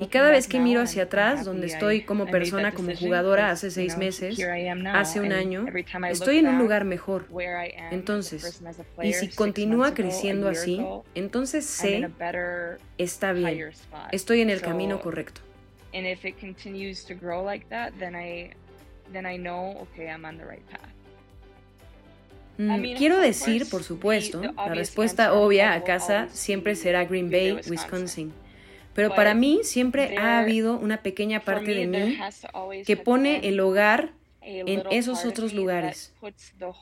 Y 0.00 0.06
cada 0.06 0.30
vez 0.30 0.48
que 0.48 0.58
miro 0.58 0.80
hacia 0.80 1.04
atrás, 1.04 1.44
donde 1.44 1.66
estoy 1.66 2.02
como 2.02 2.26
persona, 2.26 2.72
como 2.72 2.94
jugadora 2.96 3.50
hace 3.50 3.70
seis 3.70 3.96
meses, 3.96 4.38
hace 4.92 5.20
un 5.20 5.32
año, 5.32 5.66
estoy 6.10 6.38
en 6.38 6.48
un 6.48 6.58
lugar 6.58 6.84
mejor. 6.84 7.26
Entonces, 7.90 8.62
Y 9.02 9.12
si 9.12 9.28
continúa 9.28 9.94
creciendo 9.94 10.48
así, 10.48 10.84
entonces 11.14 11.66
sé, 11.66 12.08
está 12.98 13.32
bien, 13.32 13.70
estoy 14.12 14.40
en 14.40 14.50
el 14.50 14.60
camino 14.60 15.00
correcto. 15.00 15.40
Quiero 22.96 23.18
decir, 23.20 23.68
por 23.70 23.82
supuesto, 23.82 24.40
la 24.56 24.74
respuesta 24.74 25.32
obvia 25.34 25.72
a 25.74 25.84
casa 25.84 26.28
siempre 26.30 26.74
será 26.76 27.04
Green 27.04 27.30
Bay, 27.30 27.60
Wisconsin. 27.68 28.32
Pero 28.94 29.14
para 29.14 29.34
mí 29.34 29.60
siempre 29.62 30.16
ha 30.18 30.38
habido 30.38 30.78
una 30.78 31.02
pequeña 31.02 31.40
parte 31.40 31.74
de 31.74 31.86
mí 31.86 32.18
que 32.84 32.96
pone 32.96 33.48
el 33.48 33.60
hogar 33.60 34.12
en 34.44 34.82
esos 34.90 35.24
otros 35.24 35.52
lugares. 35.52 36.12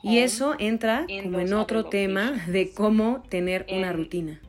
y 0.03 0.19
eso 0.19 0.55
entra 0.59 1.05
como 1.23 1.39
en 1.39 1.53
otro 1.53 1.85
tema 1.85 2.43
de 2.47 2.71
cómo 2.71 3.23
tener 3.29 3.65
una 3.69 3.93
rutina. 3.93 4.41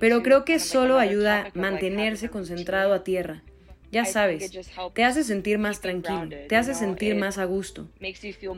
Pero 0.00 0.22
creo 0.22 0.44
que 0.44 0.58
solo 0.58 0.98
ayuda 0.98 1.46
a 1.54 1.58
mantenerse 1.58 2.30
concentrado 2.30 2.94
a 2.94 3.04
tierra. 3.04 3.42
Ya 3.90 4.04
sabes, 4.04 4.50
te 4.92 5.04
hace 5.04 5.24
sentir 5.24 5.58
más 5.58 5.80
tranquilo, 5.80 6.28
te 6.46 6.56
hace 6.56 6.74
sentir 6.74 7.14
más 7.16 7.38
a 7.38 7.46
gusto. 7.46 7.88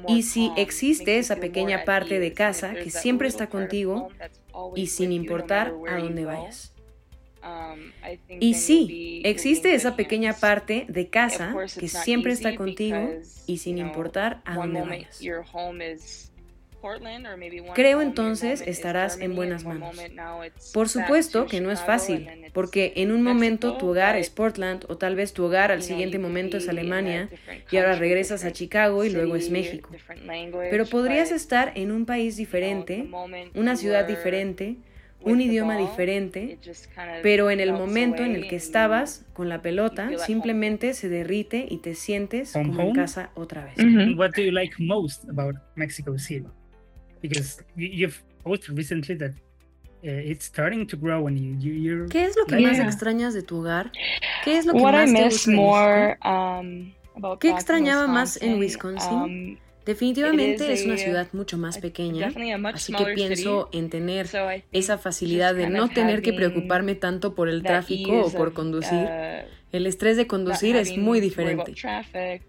Y 0.08 0.24
si 0.24 0.50
existe 0.56 1.18
esa 1.18 1.36
pequeña 1.36 1.84
parte 1.84 2.18
de 2.18 2.32
casa 2.32 2.74
que 2.74 2.90
siempre 2.90 3.28
está 3.28 3.48
contigo 3.48 4.08
y 4.74 4.88
sin 4.88 5.12
importar 5.12 5.72
a 5.88 5.98
dónde 5.98 6.24
vayas. 6.24 6.69
Um, 7.42 7.92
Y 8.40 8.54
sí, 8.54 9.22
existe 9.24 9.74
esa 9.74 9.96
pequeña 9.96 10.34
parte 10.34 10.86
de 10.88 11.08
casa 11.08 11.54
que 11.78 11.88
siempre 11.88 12.32
está 12.32 12.54
contigo 12.54 13.10
y 13.46 13.58
sin 13.58 13.78
importar 13.78 14.40
a 14.44 14.56
dónde 14.56 14.82
vayas. 14.82 15.20
Creo 17.74 18.00
entonces 18.00 18.62
estarás 18.66 19.20
en 19.20 19.36
buenas 19.36 19.64
manos. 19.64 19.96
Por 20.72 20.88
supuesto 20.88 21.42
to 21.44 21.48
que 21.48 21.60
no 21.60 21.70
es 21.70 21.80
fácil, 21.80 22.28
porque 22.52 22.94
en 22.96 23.12
un 23.12 23.22
momento 23.22 23.76
tu 23.76 23.88
hogar 23.88 24.16
es 24.16 24.30
Portland 24.30 24.84
o 24.88 24.96
tal 24.96 25.14
vez 25.14 25.32
tu 25.32 25.44
hogar 25.44 25.70
al 25.70 25.82
siguiente 25.82 26.18
momento 26.18 26.56
es 26.56 26.68
Alemania 26.68 27.28
y 27.70 27.76
ahora 27.76 27.96
regresas 27.96 28.44
a 28.44 28.52
Chicago 28.52 29.04
y 29.04 29.10
luego 29.10 29.36
es 29.36 29.50
México. 29.50 29.90
Pero 30.70 30.86
podrías 30.86 31.30
estar 31.30 31.72
en 31.74 31.92
un 31.92 32.06
país 32.06 32.36
diferente, 32.36 33.08
una 33.54 33.76
ciudad 33.76 34.06
diferente, 34.06 34.76
un 35.22 35.40
idioma 35.40 35.76
diferente, 35.76 36.58
pero 37.22 37.50
en 37.50 37.60
el 37.60 37.72
momento 37.72 38.24
en 38.24 38.34
el 38.34 38.48
que 38.48 38.56
estabas 38.56 39.26
con 39.32 39.48
la 39.48 39.62
pelota 39.62 40.10
simplemente 40.18 40.94
se 40.94 41.08
derrite 41.08 41.66
y 41.68 41.78
te 41.78 41.94
sientes 41.94 42.54
Home, 42.56 42.66
como 42.68 42.82
en 42.82 42.94
casa 42.94 43.30
otra 43.34 43.64
vez. 43.64 43.76
What 44.16 44.30
do 44.36 44.42
you 44.42 44.52
like 44.52 44.74
most 44.78 45.28
about 45.28 45.56
Mexico 45.76 46.16
City? 46.18 46.46
Because 47.20 47.62
you, 47.76 47.88
you've 47.88 48.22
posted 48.42 48.76
recently 48.76 49.14
that 49.16 49.32
uh, 49.32 50.30
it's 50.30 50.46
starting 50.46 50.86
to 50.86 50.96
grow 50.96 51.26
and 51.26 51.38
you, 51.38 51.54
you 51.58 51.72
you're 51.74 52.08
¿Qué 52.08 52.24
es 52.24 52.36
lo 52.36 52.46
que 52.46 52.58
más 52.60 52.78
extrañas 52.78 53.34
de 53.34 53.42
tu 53.42 53.58
hogar? 53.58 53.92
¿Qué 54.44 54.56
es 54.56 54.64
lo 54.64 54.72
que 54.72 54.80
What 54.80 54.94
I 54.94 54.96
más 54.96 55.12
te 55.12 55.24
gusta 55.24 55.50
de 55.50 55.56
more 55.56 56.06
México? 56.06 56.28
um, 56.30 56.92
about 57.16 57.40
¿Qué 57.40 57.50
extrañaba 57.50 58.06
más 58.06 58.40
en 58.40 58.58
Wisconsin, 58.58 59.22
Wisconsin? 59.22 59.56
um, 59.56 59.69
Definitivamente 59.86 60.72
es 60.72 60.84
una 60.84 60.96
ciudad 60.96 61.28
mucho 61.32 61.58
más 61.58 61.78
pequeña, 61.78 62.32
así 62.72 62.92
que 62.92 63.04
pienso 63.14 63.68
en 63.72 63.90
tener 63.90 64.28
esa 64.72 64.98
facilidad 64.98 65.54
de 65.54 65.68
no 65.68 65.88
tener 65.88 66.22
que 66.22 66.32
preocuparme 66.32 66.94
tanto 66.94 67.34
por 67.34 67.48
el 67.48 67.62
tráfico 67.62 68.26
o 68.26 68.32
por 68.32 68.52
conducir. 68.52 68.98
Uh, 68.98 69.60
el 69.72 69.86
estrés 69.86 70.16
de 70.16 70.26
conducir 70.26 70.74
es 70.74 70.96
muy 70.96 71.20
diferente. 71.20 71.74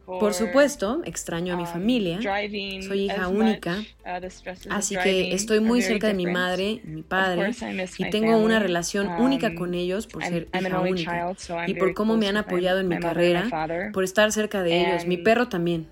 Por 0.05 0.33
supuesto, 0.33 1.01
extraño 1.05 1.53
a 1.53 1.57
mi 1.57 1.63
um, 1.63 1.69
familia. 1.69 2.19
Soy 2.19 3.05
hija 3.05 3.27
única, 3.27 3.77
uh, 4.05 4.71
así 4.71 4.95
que 4.95 5.33
estoy 5.33 5.59
muy 5.59 5.81
cerca 5.83 6.07
de 6.07 6.15
mi 6.15 6.25
madre, 6.25 6.81
mi 6.83 7.03
padre, 7.03 7.51
y 7.97 8.09
tengo 8.09 8.38
una 8.38 8.59
relación 8.59 9.07
única 9.21 9.50
um, 9.50 9.55
con 9.55 9.73
ellos 9.75 10.07
por 10.07 10.23
ser 10.23 10.47
hija 10.59 10.79
única 10.79 11.33
y 11.67 11.75
por 11.75 11.93
cómo 11.93 12.17
me 12.17 12.27
han 12.27 12.38
apoyado 12.38 12.79
en 12.79 12.88
mi 12.88 12.97
carrera, 12.97 13.91
por 13.93 14.03
estar 14.03 14.31
cerca 14.31 14.63
de 14.63 14.81
ellos. 14.81 15.05
Mi 15.05 15.17
perro 15.17 15.47
también. 15.47 15.88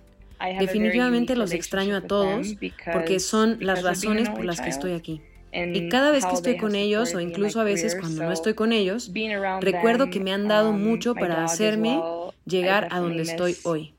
Definitivamente 0.59 1.35
los 1.35 1.51
extraño 1.51 1.95
a 1.95 2.01
todos 2.01 2.55
porque 2.91 3.19
son 3.19 3.57
las 3.59 3.83
razones 3.83 4.29
por 4.29 4.45
las 4.45 4.61
que 4.61 4.69
estoy 4.69 4.93
aquí. 4.93 5.21
Y 5.51 5.89
cada 5.89 6.11
vez 6.11 6.25
que 6.25 6.35
estoy 6.35 6.57
con 6.57 6.75
ellos, 6.75 7.15
o 7.15 7.19
incluso 7.19 7.59
a 7.59 7.63
veces 7.63 7.95
cuando 7.95 8.23
no 8.23 8.31
estoy 8.31 8.53
con 8.53 8.71
ellos, 8.71 9.11
recuerdo 9.61 10.09
que 10.09 10.19
me 10.19 10.31
han 10.31 10.47
dado 10.47 10.69
um, 10.69 10.81
mucho 10.81 11.15
para 11.15 11.43
hacerme 11.43 11.99
llegar 12.45 12.87
a 12.91 12.99
donde 12.99 13.23
estoy 13.23 13.55
hoy. 13.63 13.93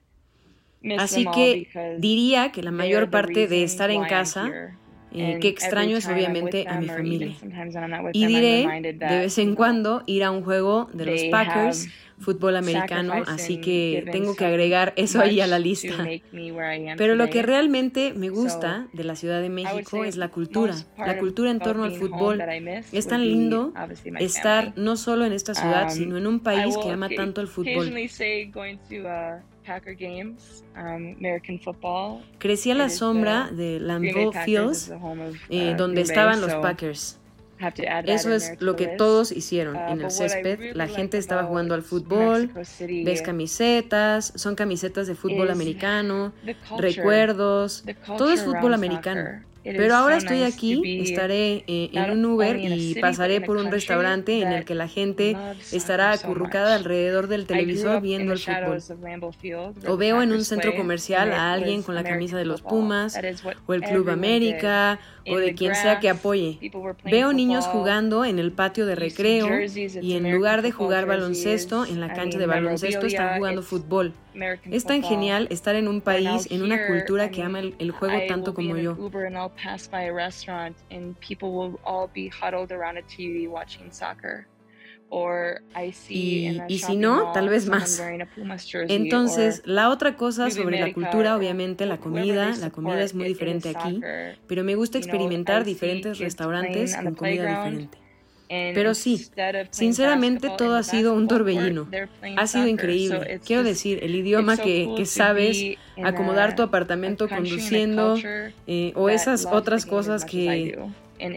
Así 0.98 1.26
que 1.34 1.96
diría 1.98 2.52
que 2.52 2.62
la 2.62 2.70
mayor 2.70 3.10
parte 3.10 3.48
de 3.48 3.64
estar 3.64 3.90
en 3.90 4.04
casa 4.04 4.76
eh, 5.12 5.38
que 5.40 5.48
extraño 5.48 5.96
es 5.96 6.06
obviamente 6.06 6.66
a 6.68 6.80
mi 6.80 6.86
familia. 6.86 7.34
Y 8.12 8.26
diré 8.26 8.82
de 8.82 9.18
vez 9.18 9.38
en 9.38 9.56
cuando 9.56 10.04
ir 10.06 10.22
a 10.22 10.30
un 10.30 10.42
juego 10.42 10.88
de 10.92 11.06
los 11.06 11.24
Packers 11.24 11.88
fútbol 12.20 12.56
americano, 12.56 13.24
así 13.26 13.60
que 13.60 14.04
tengo 14.12 14.36
que 14.36 14.44
agregar 14.44 14.92
eso 14.96 15.20
ahí 15.20 15.40
a 15.40 15.46
la 15.46 15.58
lista. 15.58 16.06
Pero 16.96 17.14
lo 17.14 17.28
que 17.30 17.42
realmente 17.42 18.12
me 18.14 18.28
gusta 18.28 18.88
de 18.92 19.04
la 19.04 19.16
Ciudad 19.16 19.40
de 19.40 19.48
México 19.48 20.04
es 20.04 20.16
la 20.16 20.28
cultura, 20.28 20.74
la 20.98 21.18
cultura 21.18 21.50
en 21.50 21.58
torno 21.58 21.84
al 21.84 21.92
fútbol. 21.92 22.40
Es 22.92 23.06
tan 23.06 23.22
lindo 23.26 23.72
estar 24.18 24.72
no 24.76 24.96
solo 24.96 25.24
en 25.24 25.32
esta 25.32 25.54
ciudad, 25.54 25.84
um, 25.84 25.90
sino 25.90 26.18
en 26.18 26.26
un 26.26 26.40
país 26.40 26.76
que 26.76 26.90
ama 26.90 27.08
tanto 27.08 27.40
el 27.40 27.48
fútbol. 27.48 27.92
Um, 30.76 31.16
Crecí 32.38 32.70
a 32.70 32.74
la 32.74 32.88
sombra 32.88 33.50
de 33.52 33.78
Lambeau 33.80 34.32
Fields, 34.32 34.90
eh, 35.48 35.72
uh, 35.72 35.76
donde 35.76 36.00
estaban 36.00 36.40
los 36.40 36.54
Packers. 36.54 37.19
Eso 38.06 38.32
es 38.32 38.52
lo 38.60 38.76
que 38.76 38.86
todos 38.86 39.32
hicieron 39.32 39.76
uh, 39.76 39.88
en 39.90 40.00
el 40.00 40.10
césped. 40.10 40.74
La 40.74 40.88
gente 40.88 41.18
estaba 41.18 41.44
jugando 41.44 41.74
al 41.74 41.82
fútbol, 41.82 42.50
ves 43.04 43.22
camisetas, 43.22 44.32
son 44.36 44.54
camisetas 44.54 45.06
de 45.06 45.14
fútbol 45.14 45.50
americano, 45.50 46.32
recuerdos, 46.78 47.84
todo 48.16 48.32
es 48.32 48.42
fútbol 48.42 48.74
americano. 48.74 49.49
Pero 49.62 49.94
ahora 49.94 50.16
estoy 50.16 50.42
aquí, 50.42 51.02
estaré 51.02 51.64
eh, 51.66 51.90
en 51.92 52.10
un 52.10 52.24
Uber 52.24 52.58
y 52.58 52.94
pasaré 53.00 53.40
por 53.40 53.56
un 53.56 53.70
restaurante 53.70 54.40
en 54.40 54.52
el 54.52 54.64
que 54.64 54.74
la 54.74 54.88
gente 54.88 55.36
estará 55.72 56.12
acurrucada 56.12 56.74
alrededor 56.74 57.26
del 57.26 57.46
televisor 57.46 58.00
viendo 58.00 58.32
el 58.32 58.38
fútbol. 58.38 58.82
O 59.86 59.96
veo 59.96 60.22
en 60.22 60.32
un 60.32 60.44
centro 60.44 60.74
comercial 60.74 61.32
a 61.32 61.52
alguien 61.52 61.82
con 61.82 61.94
la 61.94 62.04
camisa 62.04 62.36
de 62.36 62.44
los 62.44 62.62
Pumas, 62.62 63.18
o 63.66 63.74
el 63.74 63.82
Club 63.82 64.10
América, 64.10 64.98
o 65.28 65.36
de 65.36 65.54
quien 65.54 65.74
sea 65.74 66.00
que 66.00 66.08
apoye. 66.08 66.58
Veo 67.04 67.32
niños 67.32 67.66
jugando 67.66 68.24
en 68.24 68.38
el 68.38 68.52
patio 68.52 68.86
de 68.86 68.94
recreo 68.94 69.48
y 70.00 70.14
en 70.14 70.30
lugar 70.30 70.62
de 70.62 70.72
jugar 70.72 71.06
baloncesto, 71.06 71.84
en 71.84 72.00
la 72.00 72.12
cancha 72.12 72.38
de 72.38 72.46
baloncesto 72.46 73.06
están 73.06 73.36
jugando 73.36 73.62
fútbol. 73.62 74.12
Es 74.70 74.84
tan 74.84 75.02
genial 75.02 75.48
estar 75.50 75.74
en 75.74 75.88
un 75.88 76.00
país, 76.00 76.48
en 76.50 76.62
una 76.62 76.86
cultura 76.86 77.30
que 77.30 77.42
ama 77.42 77.60
el, 77.60 77.90
juego 77.90 78.18
tanto 78.28 78.54
como 78.54 78.76
yo. 78.76 78.96
Y, 86.14 86.62
y, 86.68 86.78
si 86.78 86.96
no, 86.96 87.32
tal 87.32 87.48
vez 87.48 87.68
más. 87.68 88.00
Entonces, 88.88 89.62
la 89.64 89.90
otra 89.90 90.16
cosa 90.16 90.50
sobre 90.50 90.78
la 90.78 90.92
cultura, 90.92 91.36
obviamente 91.36 91.84
la 91.84 91.98
comida, 91.98 92.54
la 92.56 92.70
comida 92.70 93.02
es 93.02 93.14
muy 93.14 93.26
diferente 93.26 93.70
aquí, 93.70 94.00
pero 94.46 94.62
me 94.62 94.76
gusta 94.76 94.98
experimentar 94.98 95.64
diferentes 95.64 96.18
restaurantes 96.18 96.96
con 96.96 97.14
comida 97.14 97.64
diferente. 97.64 97.98
Pero 98.50 98.94
sí, 98.94 99.28
sinceramente 99.70 100.50
todo 100.58 100.74
ha 100.74 100.82
sido 100.82 101.14
un 101.14 101.28
torbellino. 101.28 101.88
Ha 102.36 102.46
sido 102.48 102.66
increíble. 102.66 103.40
Quiero 103.46 103.62
decir, 103.62 104.00
el 104.02 104.14
idioma 104.14 104.56
que, 104.56 104.92
que 104.96 105.06
sabes, 105.06 105.78
acomodar 106.02 106.56
tu 106.56 106.62
apartamento 106.62 107.28
conduciendo 107.28 108.16
eh, 108.66 108.92
o 108.96 109.08
esas 109.08 109.46
otras 109.46 109.86
cosas 109.86 110.24
que 110.24 110.76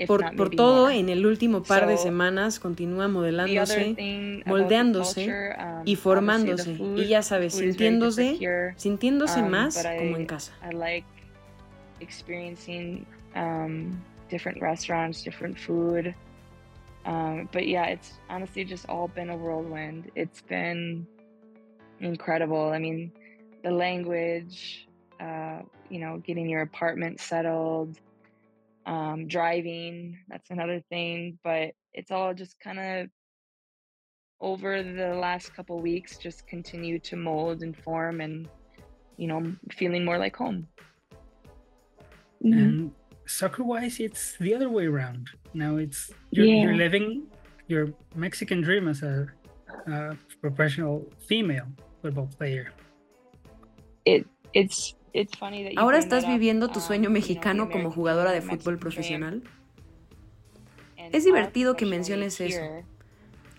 por, 0.07 0.35
por, 0.35 0.49
todo 0.49 0.89
en 0.89 1.09
el 1.09 1.25
último 1.25 1.61
par 1.61 1.87
de 1.87 1.97
semanas 1.97 2.59
continúa 2.59 3.07
modelándose, 3.09 4.41
moldeándose 4.45 5.29
um, 5.29 5.81
y 5.83 5.97
formándose 5.97 6.77
y 6.95 7.05
ya 7.07 7.21
sabes, 7.21 7.53
sintiéndose, 7.53 8.73
sintiéndose 8.77 9.41
um, 9.41 9.49
más 9.49 9.85
como 9.99 10.17
en 10.17 10.25
casa. 10.25 10.53
experiencing 11.99 13.05
um, 13.35 13.91
different 14.29 14.61
restaurants, 14.61 15.23
different 15.23 15.57
food. 15.57 16.13
Um, 17.05 17.49
but 17.51 17.67
yeah, 17.67 17.85
it's 17.87 18.13
honestly 18.29 18.63
just 18.63 18.87
all 18.87 19.07
been 19.07 19.29
a 19.29 19.37
whirlwind. 19.37 20.11
It's 20.15 20.41
been 20.41 21.05
incredible. 21.99 22.69
I 22.69 22.79
mean, 22.79 23.11
the 23.63 23.71
language, 23.71 24.87
uh, 25.19 25.59
you 25.89 25.99
know, 25.99 26.21
getting 26.25 26.49
your 26.49 26.61
apartment 26.61 27.19
settled, 27.19 27.99
um, 28.85 29.27
driving, 29.27 30.17
that's 30.29 30.49
another 30.49 30.81
thing. 30.89 31.39
But 31.43 31.71
it's 31.93 32.11
all 32.11 32.33
just 32.33 32.59
kind 32.59 32.79
of 32.79 33.09
over 34.39 34.83
the 34.83 35.15
last 35.15 35.53
couple 35.53 35.79
weeks, 35.79 36.17
just 36.17 36.47
continue 36.47 36.99
to 36.99 37.15
mold 37.15 37.63
and 37.63 37.75
form 37.75 38.21
and, 38.21 38.47
you 39.17 39.27
know, 39.27 39.55
feeling 39.71 40.03
more 40.03 40.17
like 40.17 40.35
home. 40.35 40.67
And 42.41 42.91
soccer 43.25 43.63
wise, 43.63 43.99
it's 43.99 44.37
the 44.39 44.53
other 44.53 44.69
way 44.69 44.85
around. 44.85 45.29
Now 45.53 45.77
it's 45.77 46.11
you're, 46.31 46.45
yeah. 46.45 46.63
you're 46.63 46.75
living 46.75 47.27
your 47.67 47.89
Mexican 48.15 48.61
dream 48.61 48.87
as 48.87 49.03
a, 49.03 49.27
a 49.87 50.15
professional 50.41 51.05
female 51.27 51.67
football 52.01 52.29
player. 52.37 52.71
It 54.05 54.27
it's 54.53 54.95
it's 55.13 55.35
funny 55.37 55.63
that 55.63 55.73
Ahora 55.77 55.99
estás 55.99 56.27
viviendo 56.27 56.69
tu 56.69 56.79
um, 56.79 56.85
sueño 56.85 57.09
mexicano 57.09 57.69
como 57.69 57.91
jugadora 57.91 58.31
de 58.31 58.41
fútbol 58.41 58.77
profesional. 58.77 59.43
Es 61.11 61.25
divertido 61.25 61.75
que 61.75 61.85
menciones 61.85 62.39
eso. 62.41 62.61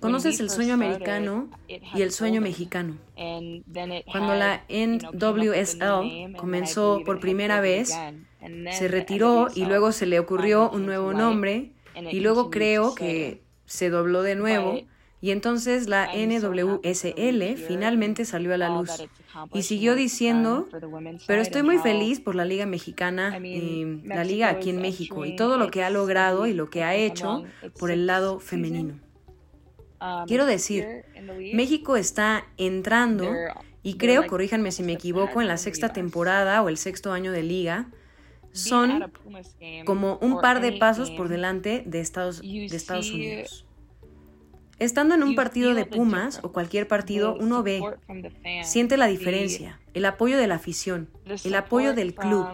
Conoces 0.01 0.39
el 0.41 0.51
sueño 0.51 0.75
americano 0.75 1.49
y 1.69 2.03
el 2.03 2.11
sueño 2.11 2.41
mexicano. 2.43 2.99
Cuando 3.17 4.35
la 4.35 4.65
NWSL 4.69 6.37
comenzó 6.37 7.01
por 7.07 7.21
primera 7.21 7.61
vez, 7.61 7.97
se 8.73 8.89
retiró 8.89 9.49
y 9.55 9.65
luego 9.65 9.93
se 9.93 10.07
le 10.07 10.19
ocurrió 10.19 10.71
un 10.71 10.87
nuevo 10.87 11.13
nombre 11.13 11.73
y 12.11 12.21
luego 12.21 12.51
creo 12.51 12.95
que 12.95 13.43
se 13.67 13.91
dobló 13.91 14.23
de 14.23 14.35
nuevo 14.35 14.81
y 15.25 15.31
entonces 15.31 15.89
la 15.89 16.11
NWSL 16.15 17.57
finalmente 17.57 18.27
salió 18.27 18.53
a 18.53 18.59
la 18.59 18.69
luz 18.69 18.91
y 19.55 19.63
siguió 19.63 19.95
diciendo, 19.95 20.69
pero 21.27 21.41
estoy 21.41 21.63
muy 21.63 21.79
feliz 21.79 22.21
por 22.21 22.35
la 22.35 22.45
Liga 22.45 22.67
Mexicana, 22.67 23.39
y 23.39 24.03
la 24.05 24.23
liga 24.23 24.51
aquí 24.51 24.69
en 24.69 24.83
México 24.83 25.25
y 25.25 25.35
todo 25.35 25.57
lo 25.57 25.71
que 25.71 25.83
ha 25.83 25.89
logrado 25.89 26.47
y 26.47 26.53
lo 26.53 26.69
que 26.69 26.85
ha 26.85 26.95
hecho 26.95 27.45
por 27.79 27.91
el 27.91 28.07
lado 28.07 28.39
femenino. 28.39 29.01
Quiero 30.27 30.45
decir, 30.45 31.07
México 31.55 31.97
está 31.97 32.45
entrando 32.59 33.33
y 33.83 33.95
creo, 33.95 34.27
corríjanme 34.27 34.73
si 34.73 34.83
me 34.83 34.93
equivoco, 34.93 35.41
en 35.41 35.49
la 35.49 35.57
sexta 35.57 35.95
temporada 35.95 36.63
o 36.63 36.69
el 36.69 36.77
sexto 36.77 37.13
año 37.13 37.33
de 37.33 37.43
liga, 37.43 37.89
son 38.55 39.13
como 39.85 40.19
un 40.23 40.41
par 40.41 40.61
de 40.61 40.73
pasos 40.73 41.11
por 41.11 41.29
delante 41.29 41.83
de 41.85 42.01
Estados, 42.01 42.41
de 42.41 42.67
Estados 42.67 43.11
Unidos. 43.11 43.67
Estando 44.79 45.15
en 45.15 45.23
un 45.23 45.35
partido 45.35 45.75
de 45.75 45.85
Pumas 45.85 46.41
o 46.43 46.53
cualquier 46.53 46.89
partido, 46.89 47.37
uno 47.39 47.63
ve, 47.63 47.83
siente 48.65 48.97
la 48.97 49.07
diferencia, 49.07 49.81
el 49.93 50.05
apoyo 50.05 50.39
de 50.39 50.47
la 50.47 50.57
afición, 50.57 51.09
el 51.45 51.55
apoyo 51.55 51.95
del 51.95 52.15
club, 52.15 52.47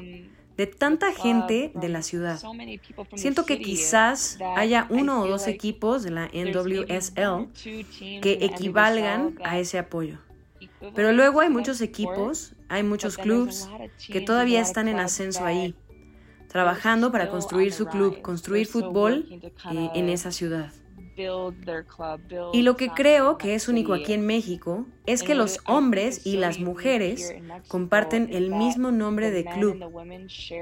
de 0.57 0.67
tanta 0.67 1.13
gente 1.13 1.73
de 1.75 1.89
la 1.89 2.03
ciudad. 2.03 2.39
Siento 3.15 3.47
que 3.47 3.61
quizás 3.61 4.39
haya 4.57 4.87
uno 4.91 5.23
o 5.23 5.27
dos 5.27 5.47
equipos 5.47 6.03
de 6.03 6.11
la 6.11 6.27
NWSL 6.33 7.53
que 8.21 8.39
equivalgan 8.41 9.39
a 9.43 9.59
ese 9.59 9.79
apoyo. 9.79 10.19
Pero 10.95 11.13
luego 11.13 11.41
hay 11.41 11.49
muchos 11.49 11.81
equipos, 11.81 12.55
hay 12.69 12.83
muchos 12.83 13.17
clubs 13.17 13.69
que 14.11 14.21
todavía 14.21 14.61
están 14.61 14.89
en 14.89 14.99
ascenso 14.99 15.45
ahí 15.45 15.75
trabajando 16.51 17.13
para 17.13 17.31
construir 17.31 17.73
su 17.73 17.87
club, 17.87 18.23
construir 18.23 18.67
fútbol 18.67 19.27
eh, 19.31 19.91
en 19.95 20.09
esa 20.09 20.33
ciudad. 20.33 20.73
Y 22.53 22.63
lo 22.63 22.77
que 22.77 22.89
creo 22.89 23.37
que 23.39 23.55
es 23.55 23.69
único 23.69 23.93
aquí 23.93 24.15
en 24.15 24.27
México 24.27 24.87
es 25.07 25.23
que 25.23 25.35
los 25.35 25.61
hombres 25.67 26.27
y 26.27 26.37
las 26.37 26.59
mujeres 26.59 27.35
comparten 27.69 28.29
el 28.33 28.51
mismo 28.51 28.91
nombre 28.91 29.31
de 29.31 29.45
club. 29.45 29.77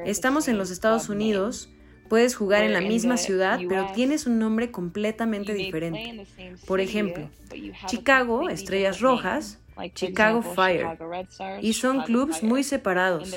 Estamos 0.04 0.48
en 0.48 0.58
los 0.58 0.70
Estados 0.70 1.08
Unidos, 1.08 1.70
puedes 2.08 2.34
jugar 2.34 2.64
en 2.64 2.72
la 2.72 2.80
misma 2.80 3.16
ciudad, 3.16 3.60
pero 3.68 3.88
tienes 3.94 4.26
un 4.26 4.38
nombre 4.38 4.70
completamente 4.70 5.54
diferente. 5.54 6.26
Por 6.66 6.80
ejemplo, 6.80 7.30
Chicago, 7.86 8.48
Estrellas 8.48 9.00
Rojas, 9.00 9.58
Chicago 9.94 10.42
Fire. 10.42 10.98
Y 11.60 11.74
son 11.74 12.02
clubs 12.02 12.42
muy 12.42 12.64
separados. 12.64 13.34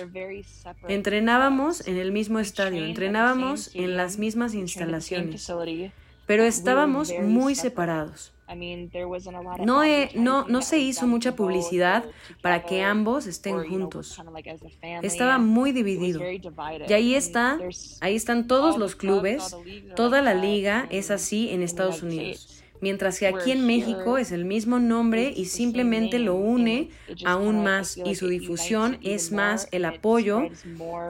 Entrenábamos 0.88 1.88
en 1.88 1.97
el 1.97 2.12
mismo 2.12 2.39
estadio, 2.39 2.86
entrenábamos 2.86 3.75
en 3.75 3.97
las 3.97 4.17
mismas 4.17 4.53
instalaciones, 4.53 5.51
pero 6.25 6.43
estábamos 6.43 7.13
muy 7.21 7.55
separados. 7.55 8.34
No, 9.59 9.81
no, 10.15 10.47
no 10.47 10.61
se 10.61 10.79
hizo 10.79 11.07
mucha 11.07 11.35
publicidad 11.35 12.05
para 12.41 12.63
que 12.63 12.81
ambos 12.83 13.27
estén 13.27 13.63
juntos. 13.63 14.21
Estaba 15.01 15.37
muy 15.37 15.71
dividido. 15.71 16.21
Y 16.87 16.93
ahí 16.93 17.15
está, 17.15 17.59
ahí 17.99 18.15
están 18.15 18.47
todos 18.47 18.77
los 18.77 18.95
clubes, 18.95 19.55
toda 19.95 20.21
la 20.21 20.33
liga 20.33 20.87
es 20.89 21.11
así 21.11 21.49
en 21.49 21.61
Estados 21.61 22.03
Unidos 22.03 22.61
mientras 22.82 23.20
que 23.20 23.28
aquí 23.28 23.52
en 23.52 23.65
México 23.65 24.17
es 24.17 24.32
el 24.32 24.46
mismo 24.46 24.80
nombre 24.80 25.34
y 25.36 25.46
simplemente 25.46 26.20
lo 26.20 26.36
une 26.36 26.89
aún 27.24 27.63
más 27.63 27.98
y 27.98 28.15
su 28.15 28.28
difusión 28.28 28.98
es 29.02 29.32
más 29.32 29.67
el 29.72 29.86
apoyo 29.86 30.50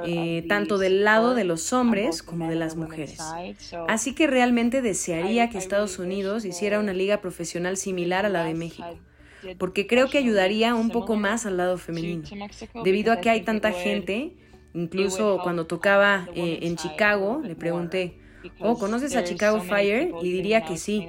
eh, 0.05 0.45
tanto 0.47 0.77
del 0.77 1.03
lado 1.03 1.33
de 1.33 1.45
los 1.45 1.73
hombres 1.73 2.21
como 2.21 2.49
de 2.49 2.55
las 2.55 2.75
mujeres. 2.75 3.19
Así 3.87 4.13
que 4.13 4.27
realmente 4.27 4.81
desearía 4.81 5.49
que 5.49 5.57
Estados 5.57 5.97
Unidos 5.97 6.45
hiciera 6.45 6.79
una 6.79 6.93
liga 6.93 7.21
profesional 7.21 7.77
similar 7.77 8.25
a 8.25 8.29
la 8.29 8.43
de 8.43 8.53
México 8.53 8.85
porque 9.57 9.87
creo 9.87 10.09
que 10.09 10.17
ayudaría 10.17 10.75
un 10.75 10.89
poco 10.89 11.15
más 11.15 11.45
al 11.45 11.57
lado 11.57 11.77
femenino, 11.77 12.23
debido 12.83 13.11
a 13.11 13.21
que 13.21 13.29
hay 13.29 13.41
tanta 13.41 13.71
gente, 13.71 14.33
incluso 14.73 15.39
cuando 15.43 15.65
tocaba 15.65 16.27
eh, 16.35 16.59
en 16.61 16.75
Chicago, 16.75 17.41
le 17.43 17.55
pregunté, 17.55 18.17
oh, 18.59 18.77
¿conoces 18.77 19.15
a 19.15 19.23
Chicago 19.23 19.61
Fire? 19.61 20.11
Y 20.21 20.31
diría 20.31 20.61
que 20.61 20.77
sí. 20.77 21.07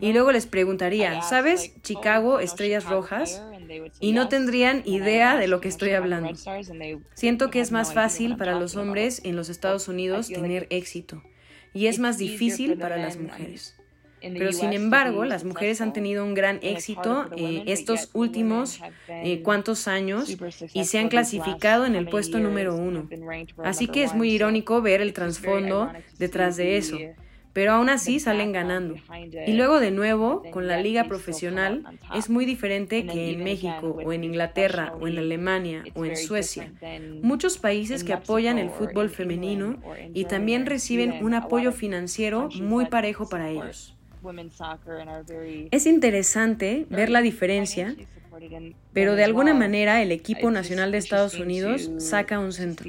Y 0.00 0.12
luego 0.12 0.32
les 0.32 0.46
preguntaría, 0.46 1.22
¿sabes 1.22 1.74
Chicago 1.82 2.40
Estrellas 2.40 2.84
Rojas? 2.84 3.42
Y 4.00 4.12
no 4.12 4.28
tendrían 4.28 4.82
idea 4.84 5.36
de 5.36 5.48
lo 5.48 5.60
que 5.60 5.68
estoy 5.68 5.90
hablando. 5.90 6.32
Siento 7.14 7.50
que 7.50 7.60
es 7.60 7.72
más 7.72 7.94
fácil 7.94 8.36
para 8.36 8.58
los 8.58 8.76
hombres 8.76 9.20
en 9.24 9.36
los 9.36 9.48
Estados 9.48 9.88
Unidos 9.88 10.28
tener 10.28 10.66
éxito 10.70 11.22
y 11.74 11.86
es 11.86 11.98
más 11.98 12.18
difícil 12.18 12.78
para 12.78 12.96
las 12.96 13.18
mujeres. 13.18 13.76
Pero 14.22 14.52
sin 14.52 14.72
embargo, 14.72 15.24
las 15.24 15.44
mujeres 15.44 15.80
han 15.80 15.92
tenido 15.92 16.24
un 16.24 16.34
gran 16.34 16.58
éxito 16.62 17.28
eh, 17.36 17.64
estos 17.66 18.10
últimos 18.12 18.80
eh, 19.08 19.42
cuantos 19.42 19.88
años 19.88 20.36
y 20.72 20.84
se 20.84 20.98
han 20.98 21.08
clasificado 21.08 21.86
en 21.86 21.96
el 21.96 22.08
puesto 22.08 22.38
número 22.38 22.74
uno. 22.76 23.08
Así 23.64 23.88
que 23.88 24.04
es 24.04 24.14
muy 24.14 24.30
irónico 24.30 24.82
ver 24.82 25.00
el 25.00 25.12
trasfondo 25.12 25.90
detrás 26.18 26.56
de 26.56 26.76
eso. 26.76 26.98
Pero 27.52 27.72
aún 27.72 27.90
así 27.90 28.18
salen 28.18 28.52
ganando. 28.52 28.94
Y 29.46 29.52
luego 29.52 29.78
de 29.78 29.90
nuevo, 29.90 30.42
con 30.50 30.66
la 30.68 30.80
liga 30.80 31.04
profesional, 31.04 31.84
es 32.14 32.30
muy 32.30 32.46
diferente 32.46 33.06
que 33.06 33.32
en 33.32 33.44
México 33.44 33.98
o 34.04 34.12
en 34.12 34.24
Inglaterra 34.24 34.94
o 34.98 35.06
en 35.06 35.18
Alemania 35.18 35.84
o 35.94 36.04
en 36.04 36.16
Suecia. 36.16 36.72
Muchos 37.22 37.58
países 37.58 38.04
que 38.04 38.14
apoyan 38.14 38.58
el 38.58 38.70
fútbol 38.70 39.10
femenino 39.10 39.78
y 40.14 40.24
también 40.24 40.66
reciben 40.66 41.24
un 41.24 41.34
apoyo 41.34 41.72
financiero 41.72 42.48
muy 42.60 42.86
parejo 42.86 43.28
para 43.28 43.50
ellos. 43.50 43.96
Es 45.70 45.86
interesante 45.86 46.86
ver 46.88 47.10
la 47.10 47.22
diferencia, 47.22 47.96
pero 48.92 49.16
de 49.16 49.24
alguna 49.24 49.54
manera 49.54 50.02
el 50.02 50.12
equipo 50.12 50.50
nacional 50.50 50.92
de 50.92 50.98
Estados 50.98 51.34
Unidos 51.34 51.90
saca 51.98 52.38
un 52.38 52.52
centro. 52.52 52.88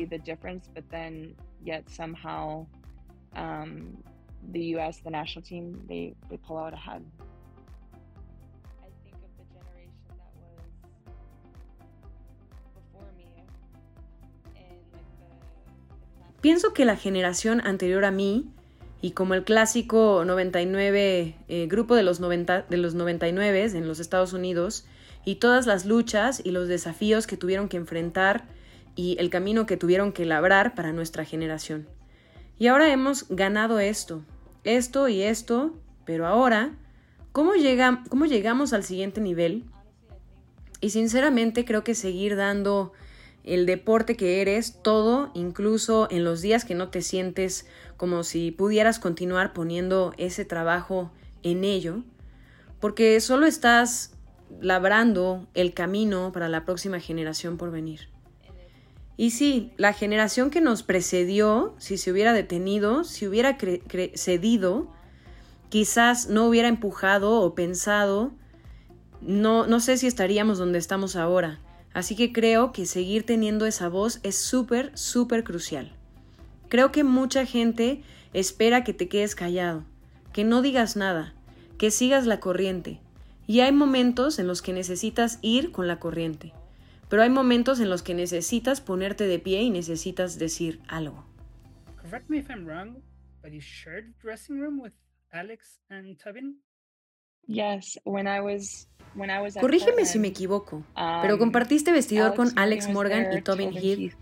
Pienso 16.41 16.73
que 16.73 16.83
la 16.83 16.97
generación 16.97 17.61
anterior 17.65 18.03
a 18.03 18.11
mí 18.11 18.52
y 19.03 19.11
como 19.11 19.33
el 19.33 19.43
clásico 19.43 20.23
99, 20.25 21.35
eh, 21.49 21.67
grupo 21.67 21.93
de 21.93 22.03
los, 22.03 22.21
90, 22.21 22.61
de 22.61 22.77
los 22.77 22.95
99 22.95 23.65
en 23.73 23.85
los 23.85 23.99
Estados 23.99 24.31
Unidos, 24.31 24.85
y 25.25 25.35
todas 25.35 25.67
las 25.67 25.85
luchas 25.85 26.41
y 26.41 26.51
los 26.51 26.69
desafíos 26.69 27.27
que 27.27 27.35
tuvieron 27.35 27.67
que 27.67 27.75
enfrentar 27.75 28.45
y 28.95 29.17
el 29.19 29.29
camino 29.29 29.65
que 29.65 29.75
tuvieron 29.75 30.13
que 30.13 30.23
labrar 30.23 30.73
para 30.73 30.93
nuestra 30.93 31.25
generación. 31.25 31.85
Y 32.57 32.67
ahora 32.67 32.93
hemos 32.93 33.27
ganado 33.27 33.81
esto, 33.81 34.23
esto 34.63 35.09
y 35.09 35.21
esto, 35.21 35.73
pero 36.05 36.25
ahora, 36.25 36.77
¿cómo, 37.33 37.55
llega, 37.55 38.05
cómo 38.07 38.25
llegamos 38.25 38.71
al 38.71 38.85
siguiente 38.85 39.19
nivel? 39.19 39.65
Y 40.79 40.91
sinceramente 40.91 41.65
creo 41.65 41.83
que 41.83 41.93
seguir 41.93 42.37
dando 42.37 42.93
el 43.43 43.65
deporte 43.65 44.15
que 44.15 44.41
eres, 44.41 44.81
todo, 44.81 45.29
incluso 45.33 46.07
en 46.09 46.23
los 46.23 46.41
días 46.41 46.63
que 46.63 46.75
no 46.75 46.89
te 46.89 47.01
sientes 47.01 47.67
como 47.97 48.23
si 48.23 48.51
pudieras 48.51 48.99
continuar 48.99 49.53
poniendo 49.53 50.13
ese 50.17 50.45
trabajo 50.45 51.11
en 51.43 51.63
ello, 51.63 52.03
porque 52.79 53.19
solo 53.19 53.45
estás 53.45 54.15
labrando 54.61 55.47
el 55.53 55.73
camino 55.73 56.31
para 56.31 56.49
la 56.49 56.65
próxima 56.65 56.99
generación 56.99 57.57
por 57.57 57.71
venir. 57.71 58.09
Y 59.15 59.31
sí, 59.31 59.71
la 59.77 59.93
generación 59.93 60.49
que 60.49 60.61
nos 60.61 60.83
precedió, 60.83 61.75
si 61.77 61.97
se 61.97 62.11
hubiera 62.11 62.33
detenido, 62.33 63.03
si 63.03 63.27
hubiera 63.27 63.57
cedido, 64.15 64.91
quizás 65.69 66.27
no 66.27 66.47
hubiera 66.47 66.67
empujado 66.67 67.41
o 67.41 67.53
pensado, 67.53 68.31
no, 69.21 69.67
no 69.67 69.79
sé 69.79 69.97
si 69.97 70.07
estaríamos 70.07 70.57
donde 70.57 70.79
estamos 70.79 71.15
ahora. 71.15 71.59
Así 71.93 72.15
que 72.15 72.33
creo 72.33 72.71
que 72.71 72.87
seguir 72.87 73.25
teniendo 73.25 73.67
esa 73.67 73.87
voz 73.87 74.19
es 74.23 74.35
súper, 74.35 74.91
súper 74.97 75.43
crucial. 75.43 75.95
Creo 76.69 76.91
que 76.91 77.03
mucha 77.03 77.45
gente 77.45 78.03
espera 78.33 78.83
que 78.83 78.93
te 78.93 79.07
quedes 79.07 79.35
callado, 79.35 79.83
que 80.33 80.43
no 80.43 80.61
digas 80.61 80.95
nada, 80.95 81.33
que 81.77 81.91
sigas 81.91 82.25
la 82.25 82.39
corriente. 82.39 82.99
Y 83.45 83.59
hay 83.59 83.71
momentos 83.71 84.39
en 84.39 84.47
los 84.47 84.61
que 84.61 84.73
necesitas 84.73 85.39
ir 85.41 85.71
con 85.71 85.87
la 85.87 85.99
corriente, 85.99 86.53
pero 87.09 87.23
hay 87.23 87.29
momentos 87.29 87.79
en 87.79 87.89
los 87.89 88.01
que 88.01 88.13
necesitas 88.13 88.81
ponerte 88.81 89.27
de 89.27 89.39
pie 89.39 89.61
y 89.61 89.69
necesitas 89.69 90.39
decir 90.39 90.79
algo. 90.87 91.25
Correct 92.01 92.29
me 92.29 92.37
if 92.37 92.49
I'm 92.49 92.65
wrong, 92.65 93.03
but 93.41 93.51
you 93.51 93.59
shared 93.59 94.13
dressing 94.21 94.59
room 94.59 94.79
with 94.79 94.93
Alex 95.31 95.79
and 95.89 96.17
Tobin? 96.17 96.55
Yes, 96.55 96.61
when 96.63 97.09
I 97.09 97.19
was 97.19 97.32
Corrígeme 99.59 100.05
si 100.05 100.17
me 100.17 100.29
equivoco, 100.29 100.83
pero 101.21 101.35
um, 101.35 101.39
compartiste 101.39 101.91
vestidor 101.91 102.33
con 102.33 102.49
Alex 102.57 102.89
Morgan 102.89 103.27
y 103.37 103.41
Tobin 103.41 103.71
Heath. 103.71 104.13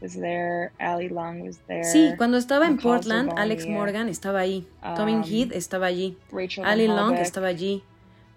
Sí, 1.84 2.12
cuando 2.17 2.38
estaba 2.38 2.67
en 2.67 2.77
Portland, 2.77 3.31
Alex 3.38 3.67
Morgan 3.67 4.10
estaba 4.10 4.39
ahí, 4.39 4.67
Tobin 4.95 5.19
um, 5.19 5.23
Heath 5.23 5.53
estaba 5.53 5.86
allí, 5.86 6.17
Ali 6.63 6.88
Long 6.88 7.15
estaba 7.15 7.47
allí, 7.47 7.84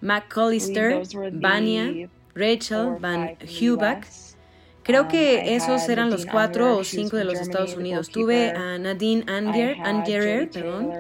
Mac 0.00 0.32
Collister, 0.32 1.02
Vania, 1.32 2.08
Rachel 2.34 2.96
Van 3.00 3.36
Huback. 3.42 4.06
Creo 4.84 5.02
um, 5.04 5.08
que 5.08 5.56
esos 5.56 5.88
eran 5.88 6.10
los 6.10 6.26
cuatro 6.26 6.76
o 6.76 6.84
cinco 6.84 7.16
de 7.16 7.24
los 7.24 7.40
Estados 7.40 7.74
Unidos. 7.74 8.10
Tuve 8.10 8.50
a 8.50 8.78
Nadine 8.78 9.24
Angerer, 9.26 10.50
perdón. 10.50 10.92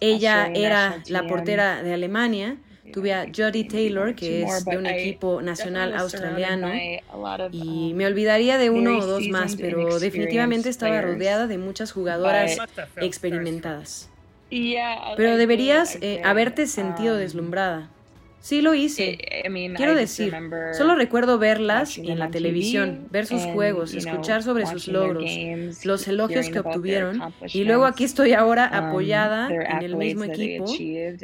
Ella 0.00 0.48
era 0.52 1.00
la 1.06 1.26
portera 1.26 1.82
de 1.82 1.94
Alemania. 1.94 2.58
Tuve 2.92 3.12
a 3.12 3.26
Jodie 3.34 3.64
Taylor, 3.64 4.14
que 4.14 4.42
es 4.42 4.64
de 4.64 4.76
un 4.76 4.86
equipo 4.86 5.42
nacional 5.42 5.94
australiano, 5.94 6.70
y 7.50 7.92
me 7.94 8.06
olvidaría 8.06 8.58
de 8.58 8.70
uno 8.70 8.98
o 8.98 9.06
dos 9.06 9.26
más, 9.28 9.56
pero 9.56 9.98
definitivamente 9.98 10.68
estaba 10.68 11.00
rodeada 11.00 11.46
de 11.46 11.58
muchas 11.58 11.92
jugadoras 11.92 12.56
experimentadas. 13.00 14.10
Pero 15.16 15.36
deberías 15.36 15.98
eh, 16.00 16.20
haberte 16.24 16.66
sentido 16.66 17.14
um, 17.14 17.20
deslumbrada. 17.20 17.90
Sí 18.44 18.60
lo 18.60 18.74
hice. 18.74 19.16
Quiero 19.74 19.94
decir, 19.94 20.30
solo 20.74 20.96
recuerdo 20.96 21.38
verlas 21.38 21.96
en 21.96 22.18
la 22.18 22.30
televisión, 22.30 23.08
ver 23.10 23.24
sus 23.24 23.42
juegos, 23.42 23.94
escuchar 23.94 24.42
sobre 24.42 24.66
sus 24.66 24.86
logros, 24.86 25.24
los 25.86 26.06
elogios 26.06 26.50
que 26.50 26.58
obtuvieron 26.58 27.22
y 27.46 27.64
luego 27.64 27.86
aquí 27.86 28.04
estoy 28.04 28.34
ahora 28.34 28.68
um, 28.70 28.88
apoyada 28.88 29.48
en 29.48 29.82
el 29.82 29.96
mismo 29.96 30.24
equipo, 30.24 30.66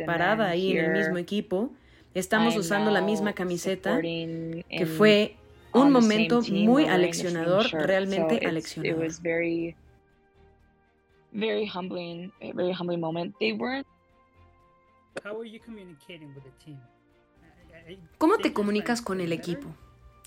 parada 0.07 0.49
ahí 0.49 0.73
en 0.73 0.87
el 0.87 0.93
mismo 0.93 1.19
equipo. 1.19 1.71
Estamos 2.15 2.57
usando 2.57 2.91
la 2.91 3.03
misma 3.03 3.35
camiseta, 3.35 4.01
que 4.01 4.87
fue 4.87 5.37
un 5.75 5.93
momento 5.93 6.41
muy 6.51 6.87
aleccionador, 6.87 7.71
realmente 7.71 8.47
aleccionador. 8.47 9.09
Very 11.33 11.69
humbling, 11.69 12.33
very 12.55 12.73
humbling 12.73 12.99
moment. 12.99 13.37
They 13.39 13.53
weren't 13.53 13.87
¿Cómo 18.18 18.38
te 18.38 18.53
comunicas 18.53 19.03
con 19.03 19.20
el 19.20 19.33
equipo? 19.33 19.74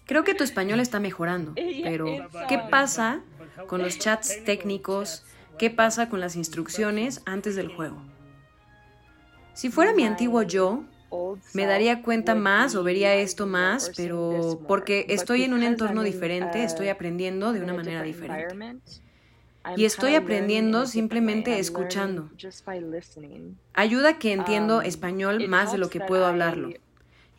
Creo 0.06 0.24
que 0.24 0.34
tu 0.34 0.44
español 0.44 0.80
está 0.80 1.00
mejorando, 1.00 1.54
pero 1.84 2.28
¿qué 2.50 2.60
pasa 2.70 3.22
con 3.68 3.82
los 3.82 4.00
chats 4.00 4.44
técnicos? 4.44 5.24
¿Qué 5.58 5.70
pasa 5.70 6.10
con 6.10 6.20
las 6.20 6.36
instrucciones 6.36 7.22
antes 7.26 7.56
del 7.56 7.70
juego? 7.70 8.02
Si 9.54 9.70
fuera 9.70 9.94
mi 9.94 10.04
antiguo 10.04 10.42
yo, 10.42 10.84
me 11.54 11.66
daría 11.66 12.02
cuenta 12.02 12.34
más 12.34 12.76
o 12.76 12.84
vería 12.84 13.14
esto 13.14 13.46
más, 13.46 13.92
pero 13.96 14.60
porque 14.68 15.06
estoy 15.10 15.44
en 15.44 15.54
un 15.54 15.64
entorno 15.64 16.02
diferente, 16.02 16.64
estoy 16.64 16.90
aprendiendo 16.90 17.54
de 17.54 17.62
una 17.62 17.74
manera 17.74 18.02
diferente. 18.02 18.80
Y 19.78 19.86
estoy 19.86 20.16
aprendiendo 20.16 20.88
simplemente 20.88 21.60
escuchando. 21.60 22.30
Ayuda 23.74 24.20
que 24.20 24.34
entiendo 24.34 24.82
español 24.82 25.48
más 25.48 25.72
de 25.72 25.78
lo 25.78 25.90
que 25.90 26.02
puedo 26.02 26.26
hablarlo. 26.26 26.72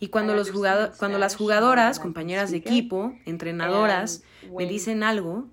Y 0.01 0.09
cuando, 0.09 0.35
los 0.35 0.51
cuando 0.99 1.19
las 1.19 1.37
jugadoras, 1.37 1.99
compañeras 1.99 2.51
de 2.51 2.59
equipo, 2.59 3.15
entrenadoras, 3.25 4.23
me 4.57 4.67
dicen 4.67 5.03
algo, 5.03 5.47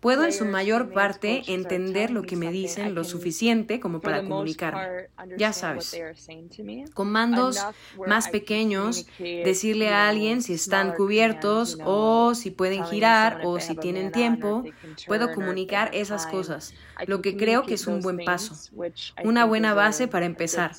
Puedo 0.00 0.24
en 0.24 0.32
su 0.32 0.44
mayor 0.44 0.92
parte 0.92 1.42
entender 1.48 2.10
lo 2.10 2.22
que 2.22 2.36
me 2.36 2.52
dicen 2.52 2.94
lo 2.94 3.02
suficiente 3.04 3.80
como 3.80 4.00
para 4.00 4.22
comunicarme. 4.22 5.08
Ya 5.36 5.52
sabes, 5.52 6.00
comandos 6.94 7.58
más 8.06 8.28
pequeños, 8.28 9.06
decirle 9.18 9.88
a 9.88 10.08
alguien 10.08 10.42
si 10.42 10.54
están 10.54 10.92
cubiertos 10.92 11.78
o 11.84 12.34
si 12.34 12.50
pueden 12.50 12.84
girar 12.84 13.40
o 13.44 13.58
si 13.58 13.74
tienen 13.74 14.12
tiempo, 14.12 14.64
puedo 15.06 15.32
comunicar 15.34 15.90
esas 15.92 16.26
cosas, 16.26 16.74
lo 17.06 17.20
que 17.20 17.36
creo 17.36 17.64
que 17.64 17.74
es 17.74 17.86
un 17.86 18.00
buen 18.00 18.18
paso, 18.24 18.54
una 19.24 19.44
buena 19.44 19.74
base 19.74 20.06
para 20.06 20.26
empezar. 20.26 20.72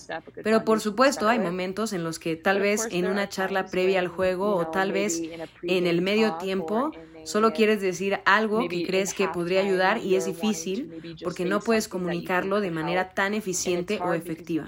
Pero 0.44 0.64
por 0.64 0.80
supuesto 0.80 1.28
hay 1.28 1.40
momentos 1.40 1.92
en 1.92 2.04
los 2.04 2.20
que 2.20 2.36
tal 2.38 2.62
vez 2.62 2.88
en 2.92 3.06
una 3.06 3.28
charla 3.28 3.66
previa 3.66 4.00
al 4.00 4.08
juego 4.08 4.56
o 4.56 4.68
tal 4.68 4.94
vez 4.94 5.22
en 5.64 5.88
el 5.88 6.02
medio 6.02 6.36
tiempo 6.36 6.92
Solo 7.30 7.54
quieres 7.54 7.80
decir 7.80 8.22
algo 8.26 8.68
que 8.68 8.88
crees 8.88 9.14
que 9.14 9.28
podría 9.28 9.62
ayudar 9.62 10.00
y 10.00 10.16
es 10.16 10.26
difícil 10.26 11.16
porque 11.24 11.46
no 11.46 11.60
puedes 11.60 11.88
comunicarlo 11.88 12.60
de 12.60 12.72
manera 12.72 13.14
tan 13.14 13.36
eficiente 13.36 14.00
o 14.02 14.16
efectiva. 14.16 14.68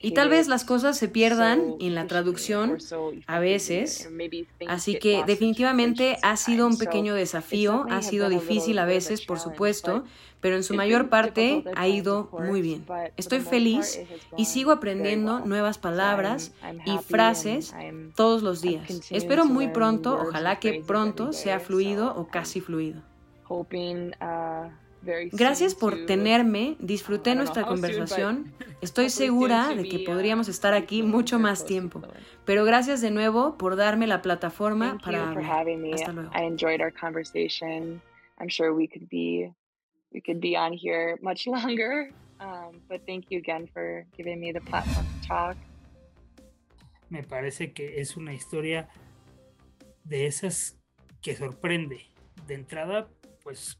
Y 0.00 0.12
tal 0.12 0.28
vez 0.28 0.46
las 0.46 0.64
cosas 0.64 0.96
se 0.96 1.08
pierdan 1.08 1.74
en 1.80 1.96
la 1.96 2.06
traducción 2.06 2.78
a 3.26 3.40
veces. 3.40 4.08
Así 4.68 5.00
que 5.00 5.24
definitivamente 5.26 6.16
ha 6.22 6.36
sido 6.36 6.68
un 6.68 6.78
pequeño 6.78 7.16
desafío, 7.16 7.86
ha 7.90 8.02
sido 8.02 8.28
difícil 8.28 8.78
a 8.78 8.84
veces, 8.84 9.22
por 9.22 9.40
supuesto, 9.40 10.04
pero 10.40 10.56
en 10.56 10.62
su 10.62 10.74
mayor 10.74 11.08
parte 11.08 11.64
ha 11.76 11.88
ido 11.88 12.30
muy 12.32 12.62
bien. 12.62 12.84
Estoy 13.16 13.40
feliz 13.40 14.00
y 14.36 14.46
sigo 14.46 14.72
aprendiendo 14.72 15.40
nuevas 15.40 15.78
palabras 15.78 16.52
y 16.86 16.98
frases 16.98 17.74
todos 18.14 18.42
los 18.42 18.62
días. 18.62 19.10
Espero 19.10 19.44
muy 19.44 19.68
pronto, 19.68 20.18
ojalá 20.20 20.58
que 20.58 20.82
pronto 20.86 21.32
sea 21.32 21.60
fluido 21.60 22.14
o 22.16 22.28
casi 22.28 22.60
fluido. 22.60 23.02
Gracias 25.02 25.74
por 25.74 26.04
tenerme, 26.06 26.76
disfruté 26.78 27.34
nuestra 27.34 27.64
conversación. 27.64 28.52
Estoy 28.82 29.10
segura 29.10 29.74
de 29.74 29.88
que 29.88 30.00
podríamos 30.00 30.48
estar 30.48 30.74
aquí 30.74 31.02
mucho 31.16 31.38
más 31.38 31.64
tiempo, 31.64 32.02
pero 32.44 32.64
gracias 32.64 33.00
de 33.00 33.10
nuevo 33.10 33.56
por 33.56 33.76
darme 33.76 34.06
la 34.06 34.22
plataforma 34.22 34.98
para 35.02 35.30
hablar. 35.30 35.72
Hasta 35.94 36.12
luego. 36.12 36.30
We 40.12 40.20
could 40.20 40.40
be 40.40 40.56
on 40.56 40.72
here 40.72 41.18
much 41.22 41.46
longer. 41.56 42.10
Um, 42.40 42.80
but 42.88 43.02
thank 43.06 43.30
you 43.30 43.38
again 43.38 43.68
for 43.72 44.06
giving 44.16 44.40
me 44.40 44.52
the 44.52 44.60
platform 44.60 45.06
to 45.06 45.28
talk. 45.28 45.56
Me 47.10 47.22
parece 47.22 47.72
que 47.72 48.00
es 48.00 48.16
una 48.16 48.32
historia 48.32 48.88
de 50.04 50.26
esas 50.26 50.78
que 51.22 51.34
sorprende. 51.34 52.06
De 52.46 52.54
entrada, 52.54 53.08
pues 53.42 53.78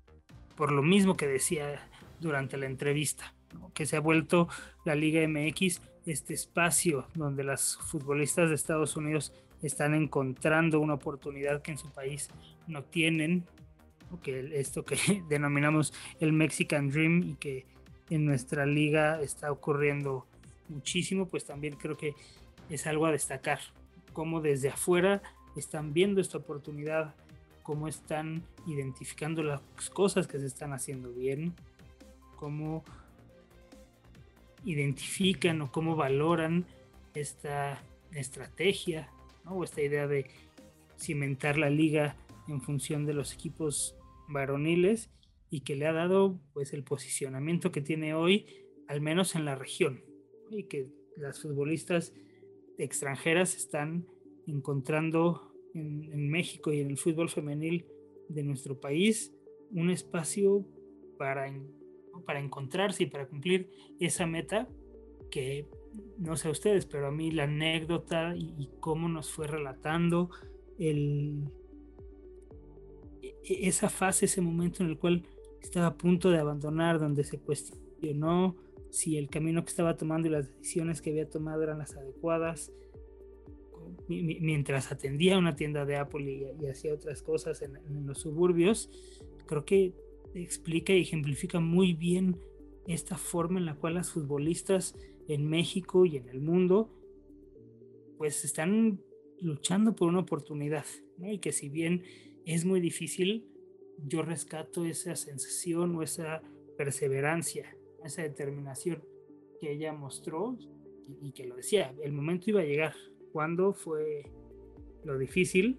por 0.56 0.72
lo 0.72 0.82
mismo 0.82 1.16
que 1.16 1.26
decía 1.26 1.80
durante 2.20 2.56
la 2.56 2.66
entrevista, 2.66 3.34
que 3.72 3.86
se 3.86 3.96
ha 3.96 4.00
vuelto 4.00 4.48
la 4.84 4.94
Liga 4.94 5.26
MX 5.26 5.80
este 6.06 6.34
espacio 6.34 7.06
donde 7.14 7.44
las 7.44 7.76
futbolistas 7.76 8.48
de 8.48 8.54
Estados 8.54 8.96
Unidos 8.96 9.32
están 9.62 9.94
encontrando 9.94 10.80
una 10.80 10.94
oportunidad 10.94 11.62
que 11.62 11.72
en 11.72 11.78
su 11.78 11.90
país 11.90 12.28
no 12.66 12.82
tienen 12.82 13.44
que 14.18 14.58
esto 14.58 14.84
que 14.84 14.96
denominamos 15.28 15.92
el 16.18 16.32
Mexican 16.32 16.90
Dream 16.90 17.22
y 17.22 17.34
que 17.34 17.66
en 18.10 18.24
nuestra 18.24 18.66
liga 18.66 19.20
está 19.22 19.52
ocurriendo 19.52 20.26
muchísimo, 20.68 21.26
pues 21.26 21.44
también 21.44 21.76
creo 21.76 21.96
que 21.96 22.14
es 22.68 22.86
algo 22.86 23.06
a 23.06 23.12
destacar, 23.12 23.60
cómo 24.12 24.40
desde 24.40 24.68
afuera 24.68 25.22
están 25.56 25.92
viendo 25.92 26.20
esta 26.20 26.38
oportunidad, 26.38 27.14
cómo 27.62 27.88
están 27.88 28.42
identificando 28.66 29.42
las 29.42 29.60
cosas 29.92 30.26
que 30.26 30.38
se 30.38 30.46
están 30.46 30.72
haciendo 30.72 31.12
bien, 31.12 31.54
cómo 32.36 32.84
identifican 34.64 35.62
o 35.62 35.72
cómo 35.72 35.96
valoran 35.96 36.66
esta 37.14 37.82
estrategia 38.12 39.08
o 39.46 39.64
esta 39.64 39.82
idea 39.82 40.06
de 40.06 40.26
cimentar 40.98 41.58
la 41.58 41.70
liga 41.70 42.16
en 42.48 42.60
función 42.60 43.06
de 43.06 43.14
los 43.14 43.32
equipos 43.32 43.94
varoniles 44.30 45.10
y 45.50 45.60
que 45.60 45.76
le 45.76 45.86
ha 45.86 45.92
dado 45.92 46.40
pues 46.52 46.72
el 46.72 46.84
posicionamiento 46.84 47.72
que 47.72 47.80
tiene 47.80 48.14
hoy, 48.14 48.46
al 48.88 49.00
menos 49.00 49.34
en 49.34 49.44
la 49.44 49.56
región, 49.56 50.04
y 50.50 50.64
que 50.64 50.88
las 51.16 51.42
futbolistas 51.42 52.14
extranjeras 52.78 53.56
están 53.56 54.06
encontrando 54.46 55.52
en, 55.74 56.28
México 56.30 56.72
y 56.72 56.80
en 56.80 56.90
el 56.90 56.96
fútbol 56.96 57.28
femenil 57.28 57.86
de 58.28 58.42
nuestro 58.42 58.80
país 58.80 59.32
un 59.70 59.90
espacio 59.90 60.66
para, 61.18 61.52
para 62.26 62.40
encontrarse 62.40 63.04
y 63.04 63.06
para 63.06 63.28
cumplir 63.28 63.70
esa 64.00 64.26
meta 64.26 64.68
que 65.30 65.68
no 66.18 66.36
sé 66.36 66.48
a 66.48 66.52
ustedes, 66.52 66.86
pero 66.86 67.08
a 67.08 67.12
mí 67.12 67.30
la 67.30 67.44
anécdota 67.44 68.34
y 68.36 68.70
cómo 68.80 69.08
nos 69.08 69.30
fue 69.30 69.46
relatando 69.46 70.30
el, 70.78 71.44
esa 73.44 73.88
fase, 73.88 74.26
ese 74.26 74.40
momento 74.40 74.82
en 74.82 74.90
el 74.90 74.98
cual 74.98 75.26
estaba 75.60 75.86
a 75.86 75.96
punto 75.96 76.30
de 76.30 76.38
abandonar, 76.38 76.98
donde 76.98 77.24
se 77.24 77.38
cuestionó 77.38 78.56
si 78.90 79.16
el 79.16 79.28
camino 79.28 79.62
que 79.64 79.70
estaba 79.70 79.96
tomando 79.96 80.28
y 80.28 80.32
las 80.32 80.48
decisiones 80.48 81.00
que 81.00 81.10
había 81.10 81.28
tomado 81.28 81.62
eran 81.62 81.78
las 81.78 81.96
adecuadas, 81.96 82.72
mientras 84.08 84.90
atendía 84.90 85.38
una 85.38 85.56
tienda 85.56 85.84
de 85.84 85.96
Apple 85.96 86.54
y, 86.60 86.66
hacía 86.66 86.94
otras 86.94 87.22
cosas 87.22 87.62
en, 87.62 87.76
en, 87.76 88.06
los 88.06 88.18
suburbios, 88.18 88.90
creo 89.46 89.64
que 89.64 89.94
explica 90.34 90.92
y 90.92 91.02
ejemplifica 91.02 91.60
muy 91.60 91.92
bien 91.92 92.36
esta 92.86 93.16
forma 93.16 93.58
en 93.58 93.66
la 93.66 93.74
cual 93.74 93.94
las 93.94 94.10
futbolistas 94.10 94.96
en 95.28 95.48
México 95.48 96.06
y 96.06 96.16
en 96.16 96.28
el 96.28 96.40
mundo 96.40 96.90
pues 98.18 98.44
están 98.44 99.00
luchando 99.40 99.94
por 99.94 100.08
una 100.08 100.20
oportunidad, 100.20 100.84
¿no? 101.16 101.32
y 101.32 101.38
que 101.38 101.52
si 101.52 101.68
bien 101.68 102.02
es 102.44 102.64
muy 102.64 102.80
difícil, 102.80 103.46
yo 104.06 104.22
rescato 104.22 104.84
esa 104.84 105.16
sensación 105.16 105.94
o 105.96 106.02
esa 106.02 106.42
perseverancia, 106.76 107.76
esa 108.04 108.22
determinación 108.22 109.04
que 109.60 109.72
ella 109.72 109.92
mostró 109.92 110.56
y, 111.20 111.32
que 111.32 111.46
lo 111.46 111.56
decía, 111.56 111.94
el 112.02 112.12
momento 112.12 112.50
iba 112.50 112.60
a 112.60 112.64
llegar. 112.64 112.94
Cuando 113.32 113.72
fue 113.72 114.24
lo 115.04 115.18
difícil? 115.18 115.78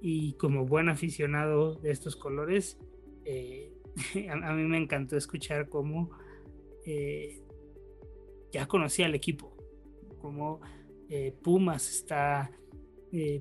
Y 0.00 0.34
como 0.34 0.66
buen 0.66 0.88
aficionado 0.88 1.76
de 1.76 1.90
estos 1.90 2.14
colores, 2.14 2.78
eh, 3.24 3.72
a, 4.30 4.52
mí 4.52 4.64
me 4.64 4.78
encantó 4.78 5.16
escuchar 5.16 5.68
cómo 5.68 6.10
eh, 6.84 7.40
ya 8.52 8.66
conocía 8.66 9.06
al 9.06 9.14
equipo, 9.14 9.56
cómo 10.20 10.60
eh, 11.08 11.34
Pumas 11.42 11.90
está 11.90 12.50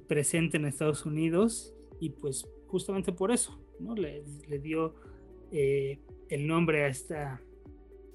presente 0.07 0.57
en 0.57 0.65
Estados 0.65 1.03
Unidos 1.03 1.73
y 1.99 2.09
pues 2.09 2.47
justamente 2.67 3.11
por 3.11 3.31
eso, 3.31 3.59
¿no? 3.79 3.95
Le, 3.95 4.23
dio 4.59 4.95
eh, 5.51 5.99
el 6.29 6.47
nombre 6.47 6.83
a 6.83 6.87
esta, 6.87 7.41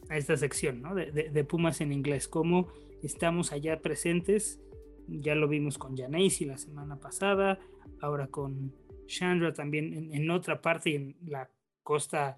a 0.09 0.17
esta 0.17 0.37
sección, 0.37 0.83
¿no? 0.83 0.95
De, 0.95 1.45
Pumas 1.45 1.81
en 1.81 1.93
inglés, 1.93 2.29
cómo 2.29 2.69
estamos 3.03 3.53
allá 3.53 3.81
presentes, 3.81 4.61
ya 5.07 5.35
lo 5.35 5.49
vimos 5.49 5.79
con 5.79 5.97
Janaisi 5.97 6.45
la 6.45 6.59
semana 6.59 6.99
pasada, 6.99 7.59
ahora 8.01 8.27
con 8.27 8.75
Chandra 9.07 9.53
también 9.53 10.11
en, 10.13 10.31
otra 10.31 10.61
parte, 10.61 10.95
en 10.95 11.17
la 11.27 11.51
costa 11.83 12.37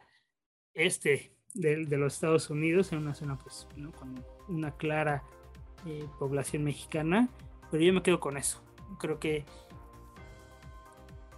este 0.74 1.34
de, 1.54 1.84
los 1.96 2.14
Estados 2.14 2.50
Unidos, 2.50 2.92
en 2.92 2.98
una 2.98 3.14
zona 3.14 3.38
pues, 3.38 3.66
con 3.98 4.24
una 4.48 4.76
clara 4.76 5.24
eh, 5.86 6.04
población 6.18 6.64
mexicana, 6.64 7.28
pero 7.70 7.82
yo 7.82 7.92
me 7.92 8.02
quedo 8.02 8.20
con 8.20 8.36
eso. 8.36 8.62
Creo 8.98 9.18
que 9.18 9.44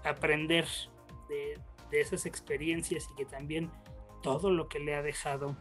aprender 0.04 0.66
de, 1.28 1.58
esas 1.92 2.24
experiencias 2.24 3.06
y 3.10 3.14
que 3.14 3.26
también 3.26 3.70
todo 4.22 4.50
lo 4.50 4.68
que 4.68 4.78
le 4.78 4.94
ha 4.94 5.02
dejado 5.02 5.56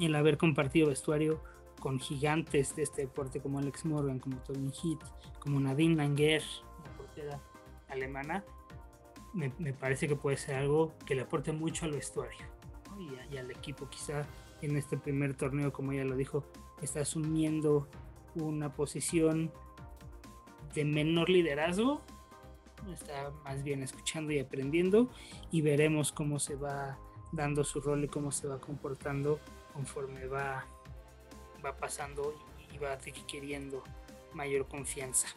el 0.00 0.14
haber 0.16 0.36
compartido 0.36 0.88
vestuario 0.88 1.40
con 1.78 2.00
gigantes 2.00 2.74
de 2.74 2.82
este 2.82 3.02
deporte 3.02 3.40
como 3.40 3.60
Alex 3.60 3.84
Morgan, 3.84 4.18
como 4.18 4.38
Tony 4.38 4.70
Heath, 4.70 5.02
como 5.38 5.60
Nadine 5.60 5.94
Langer, 5.94 6.42
la 6.84 6.96
portera 6.96 7.40
alemana, 7.88 8.44
me, 9.32 9.72
parece 9.72 10.08
que 10.08 10.16
puede 10.16 10.36
ser 10.36 10.56
algo 10.56 10.92
que 11.06 11.14
le 11.14 11.22
aporte 11.22 11.52
mucho 11.52 11.86
al 11.86 11.92
vestuario 11.92 12.46
y, 13.30 13.36
al 13.36 13.50
equipo. 13.50 13.88
Quizá 13.88 14.26
en 14.60 14.76
este 14.76 14.96
primer 14.96 15.34
torneo, 15.34 15.72
como 15.72 15.92
ella 15.92 16.04
lo 16.04 16.16
dijo, 16.16 16.44
está 16.82 17.00
asumiendo 17.00 17.88
una 18.34 18.72
posición 18.72 19.50
de 20.74 20.84
menor 20.84 21.28
liderazgo, 21.28 22.02
está 22.90 23.30
más 23.44 23.62
bien 23.62 23.82
escuchando 23.82 24.32
y 24.32 24.38
aprendiendo 24.38 25.10
y 25.50 25.62
veremos 25.62 26.12
cómo 26.12 26.38
se 26.38 26.56
va 26.56 26.98
dando 27.32 27.64
su 27.64 27.80
rol 27.80 28.04
y 28.04 28.08
cómo 28.08 28.32
se 28.32 28.46
va 28.46 28.58
comportando 28.58 29.38
conforme 29.72 30.26
va, 30.26 30.66
va 31.64 31.76
pasando 31.76 32.34
y 32.72 32.78
va 32.78 32.92
adquiriendo 32.92 33.82
mayor 34.34 34.66
confianza. 34.68 35.28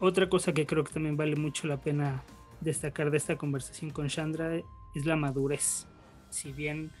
Otra 0.00 0.28
cosa 0.28 0.52
que 0.52 0.66
creo 0.66 0.84
que 0.84 0.92
también 0.92 1.16
vale 1.16 1.34
mucho 1.34 1.66
la 1.66 1.80
pena 1.80 2.22
destacar 2.60 3.10
de 3.10 3.16
esta 3.16 3.36
conversación 3.36 3.90
con 3.90 4.08
Chandra 4.08 4.56
es 4.94 5.06
la 5.06 5.16
madurez. 5.16 5.88
Si 6.30 6.52
bien 6.52 6.92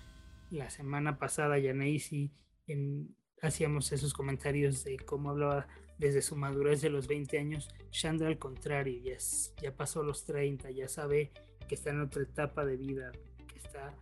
la 0.50 0.70
semana 0.70 1.18
pasada 1.18 1.58
Yanaisi 1.58 2.32
en, 2.66 3.14
hacíamos 3.40 3.92
esos 3.92 4.12
comentarios 4.14 4.84
de 4.84 4.96
cómo 4.98 5.30
hablaba 5.30 5.68
desde 5.98 6.22
su 6.22 6.36
madurez 6.36 6.80
de 6.80 6.90
los 6.90 7.08
20 7.08 7.38
años, 7.38 7.68
Chandra 7.90 8.28
al 8.28 8.38
contrario, 8.38 9.00
ya, 9.02 9.16
ya 9.60 9.74
pasó 9.74 10.02
los 10.02 10.24
30, 10.24 10.70
ya 10.70 10.88
sabe 10.88 11.32
que 11.68 11.74
está 11.74 11.90
en 11.90 12.00
otra 12.00 12.22
etapa 12.22 12.64
de 12.64 12.76
vida, 12.76 13.12
que 13.52 13.58
está 13.58 13.94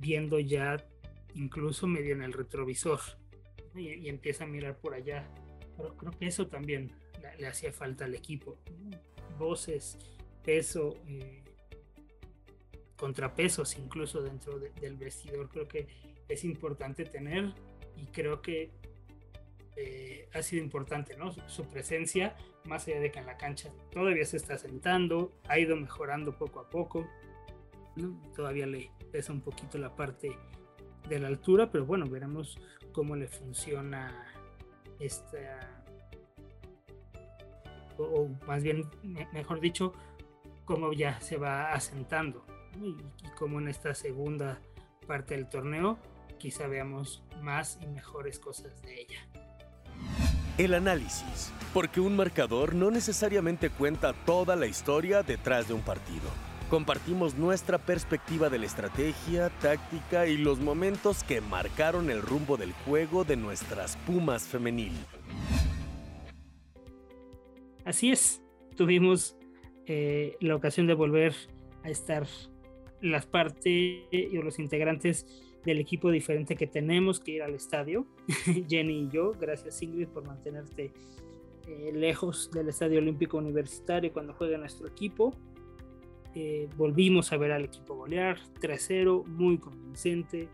viendo 0.00 0.38
ya 0.40 0.84
incluso 1.34 1.86
medio 1.86 2.14
en 2.14 2.22
el 2.22 2.32
retrovisor 2.32 3.00
y, 3.74 4.08
empieza 4.08 4.44
a 4.44 4.46
mirar 4.46 4.78
por 4.78 4.94
allá. 4.94 5.28
Pero 5.76 5.96
creo 5.96 6.12
que 6.12 6.26
eso 6.26 6.46
también 6.46 6.92
le, 7.38 7.46
hacía 7.46 7.72
falta 7.72 8.04
al 8.04 8.14
equipo. 8.14 8.56
Voces, 9.38 9.98
peso, 10.44 10.96
eh, 11.08 11.42
contrapesos 12.96 13.76
incluso 13.76 14.22
dentro 14.22 14.58
del 14.58 14.96
vestidor. 14.96 15.48
Creo 15.48 15.66
que 15.66 15.88
es 16.28 16.44
importante 16.44 17.04
tener 17.04 17.52
y 17.96 18.06
creo 18.06 18.40
que 18.40 18.70
eh, 19.76 20.28
ha 20.32 20.42
sido 20.42 20.62
importante, 20.62 21.16
¿no? 21.16 21.32
Su, 21.48 21.64
presencia, 21.68 22.36
más 22.64 22.86
allá 22.86 23.00
de 23.00 23.10
que 23.10 23.18
en 23.18 23.26
la 23.26 23.36
cancha 23.36 23.70
todavía 23.90 24.24
se 24.24 24.36
está 24.36 24.56
sentando, 24.56 25.32
ha 25.48 25.58
ido 25.58 25.76
mejorando 25.76 26.36
poco 26.36 26.60
a 26.60 26.70
poco, 26.70 27.08
todavía 28.34 28.66
le 28.66 28.90
pesa 29.10 29.32
un 29.32 29.40
poquito 29.40 29.78
la 29.78 29.94
parte 29.94 30.36
de 31.08 31.18
la 31.18 31.28
altura, 31.28 31.70
pero 31.70 31.84
bueno, 31.86 32.06
veremos 32.06 32.58
cómo 32.92 33.16
le 33.16 33.26
funciona 33.26 34.32
esta, 35.00 35.84
o, 37.98 38.28
más 38.46 38.62
bien, 38.62 38.88
mejor 39.32 39.60
dicho, 39.60 39.92
cómo 40.64 40.92
ya 40.92 41.20
se 41.20 41.36
va 41.36 41.72
asentando 41.72 42.44
y, 42.80 42.90
y 42.90 43.30
cómo 43.36 43.58
en 43.60 43.68
esta 43.68 43.94
segunda 43.94 44.60
parte 45.06 45.34
del 45.34 45.48
torneo 45.48 45.98
quizá 46.38 46.66
veamos 46.66 47.22
más 47.42 47.78
y 47.82 47.86
mejores 47.86 48.38
cosas 48.38 48.80
de 48.82 49.00
ella. 49.02 49.43
El 50.56 50.74
análisis, 50.74 51.52
porque 51.72 52.00
un 52.00 52.14
marcador 52.14 52.76
no 52.76 52.92
necesariamente 52.92 53.70
cuenta 53.70 54.12
toda 54.12 54.54
la 54.54 54.68
historia 54.68 55.24
detrás 55.24 55.66
de 55.66 55.74
un 55.74 55.80
partido. 55.80 56.30
Compartimos 56.70 57.34
nuestra 57.34 57.78
perspectiva 57.78 58.48
de 58.50 58.60
la 58.60 58.66
estrategia, 58.66 59.50
táctica 59.60 60.28
y 60.28 60.36
los 60.36 60.60
momentos 60.60 61.24
que 61.24 61.40
marcaron 61.40 62.08
el 62.08 62.22
rumbo 62.22 62.56
del 62.56 62.70
juego 62.70 63.24
de 63.24 63.34
nuestras 63.34 63.96
Pumas 64.06 64.46
femenil. 64.46 64.92
Así 67.84 68.12
es, 68.12 68.40
tuvimos 68.76 69.36
eh, 69.86 70.36
la 70.38 70.54
ocasión 70.54 70.86
de 70.86 70.94
volver 70.94 71.34
a 71.82 71.90
estar 71.90 72.28
las 73.00 73.26
partes 73.26 73.64
y 74.12 74.38
los 74.38 74.60
integrantes 74.60 75.26
del 75.64 75.78
equipo 75.78 76.10
diferente 76.10 76.56
que 76.56 76.66
tenemos 76.66 77.20
que 77.20 77.32
ir 77.32 77.42
al 77.42 77.54
estadio, 77.54 78.06
Jenny 78.68 79.04
y 79.04 79.08
yo. 79.08 79.32
Gracias 79.32 79.82
Ingrid 79.82 80.08
por 80.08 80.26
mantenerte 80.26 80.92
eh, 81.66 81.92
lejos 81.94 82.50
del 82.52 82.68
Estadio 82.68 82.98
Olímpico 82.98 83.38
Universitario 83.38 84.12
cuando 84.12 84.34
juega 84.34 84.58
nuestro 84.58 84.86
equipo. 84.86 85.34
Eh, 86.34 86.68
volvimos 86.76 87.32
a 87.32 87.36
ver 87.36 87.52
al 87.52 87.64
equipo 87.64 87.94
golear 87.94 88.38
3-0, 88.60 89.24
muy 89.26 89.58
convincente. 89.58 90.48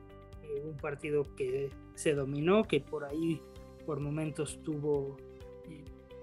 Eh, 0.45 0.63
un 0.65 0.77
partido 0.77 1.25
que 1.37 1.71
se 1.95 2.15
dominó, 2.15 2.65
que 2.65 2.81
por 2.81 3.05
ahí 3.05 3.41
por 3.87 3.99
momentos 3.99 4.61
tuvo 4.63 5.17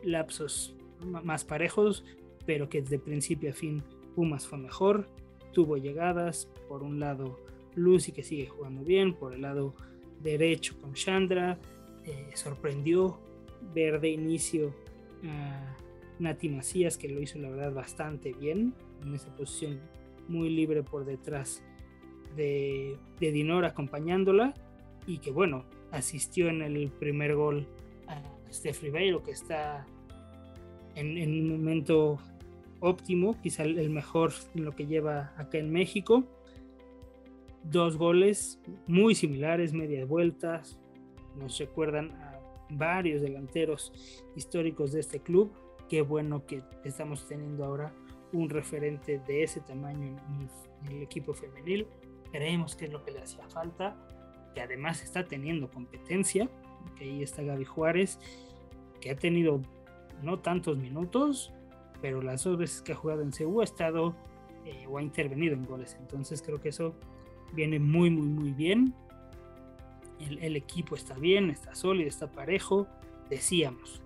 lapsos 0.04 0.76
más 1.02 1.44
parejos, 1.44 2.06
pero 2.46 2.70
que 2.70 2.82
de 2.82 3.00
principio 3.00 3.50
a 3.50 3.54
fin 3.54 3.84
Pumas 4.16 4.48
fue 4.48 4.58
mejor. 4.58 5.08
Tuvo 5.52 5.78
llegadas, 5.78 6.48
por 6.68 6.84
un 6.84 7.00
lado 7.00 7.40
Lucy 7.78 8.12
que 8.12 8.24
sigue 8.24 8.48
jugando 8.48 8.84
bien 8.84 9.14
por 9.14 9.34
el 9.34 9.42
lado 9.42 9.74
derecho 10.22 10.80
con 10.82 10.94
Chandra. 10.94 11.58
Eh, 12.06 12.32
sorprendió 12.34 13.20
ver 13.74 14.00
de 14.00 14.10
inicio 14.10 14.74
a 15.24 15.76
Nati 16.20 16.50
Macías 16.50 16.98
que 16.98 17.08
lo 17.08 17.22
hizo 17.22 17.40
la 17.40 17.50
verdad 17.50 17.74
bastante 17.74 18.34
bien 18.34 18.74
en 19.02 19.14
esa 19.14 19.34
posición 19.36 19.80
muy 20.28 20.50
libre 20.50 20.84
por 20.84 21.06
detrás 21.06 21.64
de, 22.36 22.98
Dinor 23.20 23.66
acompañándola 23.66 24.54
y 25.06 25.20
que 25.20 25.32
bueno 25.32 25.66
asistió 25.92 26.50
en 26.50 26.62
el 26.62 26.90
primer 26.90 27.36
gol 27.36 27.68
a 28.08 28.22
Steph 28.52 28.82
Ribeiro 28.82 29.24
que 29.24 29.32
está 29.32 29.86
en, 30.96 31.18
en 31.18 31.42
un 31.42 31.58
momento 31.60 32.20
óptimo, 32.80 33.40
quizá 33.42 33.64
el 33.64 33.90
mejor 33.90 34.34
en 34.56 34.66
lo 34.66 34.72
que 34.76 34.86
lleva 34.86 35.34
acá 35.38 35.58
en 35.58 35.72
México 35.72 36.24
dos 37.70 37.98
goles 37.98 38.60
muy 38.88 39.16
similares, 39.16 39.74
medias 39.74 40.08
vueltas, 40.08 40.80
nos 41.36 41.58
recuerdan 41.60 42.12
a 42.12 42.40
varios 42.70 43.22
delanteros 43.22 43.94
históricos 44.36 44.92
de 44.92 45.00
este 45.00 45.20
club. 45.20 45.52
Qué 45.90 46.02
bueno 46.02 46.46
que 46.46 46.64
estamos 46.84 47.28
teniendo 47.28 47.64
ahora 47.66 47.94
un 48.34 48.50
referente 48.50 49.20
de 49.20 49.44
ese 49.44 49.62
tamaño 49.62 50.18
en 50.86 50.96
el, 50.96 51.02
equipo 51.02 51.34
femenil. 51.34 51.88
Creemos 52.32 52.76
que 52.76 52.86
es 52.86 52.92
lo 52.92 53.04
que 53.04 53.12
le 53.12 53.22
hacía 53.22 53.48
falta, 53.50 53.96
que 54.54 54.62
además 54.62 55.02
está 55.04 55.26
teniendo 55.26 55.70
competencia, 55.70 56.50
que 56.98 57.06
ahí 57.06 57.24
está 57.24 57.42
Gaby 57.42 57.66
Juárez, 57.66 58.20
que 59.00 59.12
ha 59.12 59.16
tenido 59.16 59.62
no 60.22 60.40
tantos 60.40 60.78
minutos, 60.78 61.54
pero 62.02 62.22
las 62.22 62.44
dos 62.44 62.58
veces 62.58 62.82
que 62.82 62.92
ha 62.92 62.96
jugado 62.96 63.22
en 63.22 63.32
CU 63.32 63.62
ha 63.62 63.64
estado 63.64 64.16
eh, 64.66 64.86
o 64.90 64.98
ha 64.98 65.02
intervenido 65.02 65.56
en 65.56 65.66
goles. 65.66 65.96
Entonces 66.00 66.42
creo 66.42 66.60
que 66.60 66.70
eso 66.70 66.96
viene 67.54 67.80
muy, 67.80 68.10
muy, 68.10 68.28
muy 68.28 68.52
bien. 68.52 68.94
El, 70.20 70.56
equipo 70.56 70.96
está 70.96 71.16
bien, 71.16 71.50
está 71.50 71.76
sólido, 71.76 72.10
está 72.10 72.32
parejo. 72.32 72.88
Decíamos, 73.30 74.02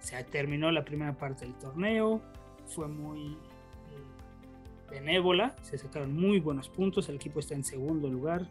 se 0.00 0.22
terminó 0.24 0.70
la 0.70 0.84
primera 0.84 1.16
parte 1.16 1.44
del 1.44 1.54
torneo, 1.56 2.22
fue 2.66 2.88
muy 2.88 3.32
eh, 3.32 4.90
benévola, 4.90 5.56
se 5.62 5.76
sacaron 5.76 6.14
muy 6.14 6.40
buenos 6.40 6.68
puntos, 6.68 7.08
el 7.08 7.16
equipo 7.16 7.40
está 7.40 7.54
en 7.54 7.64
segundo 7.64 8.08
lugar, 8.08 8.48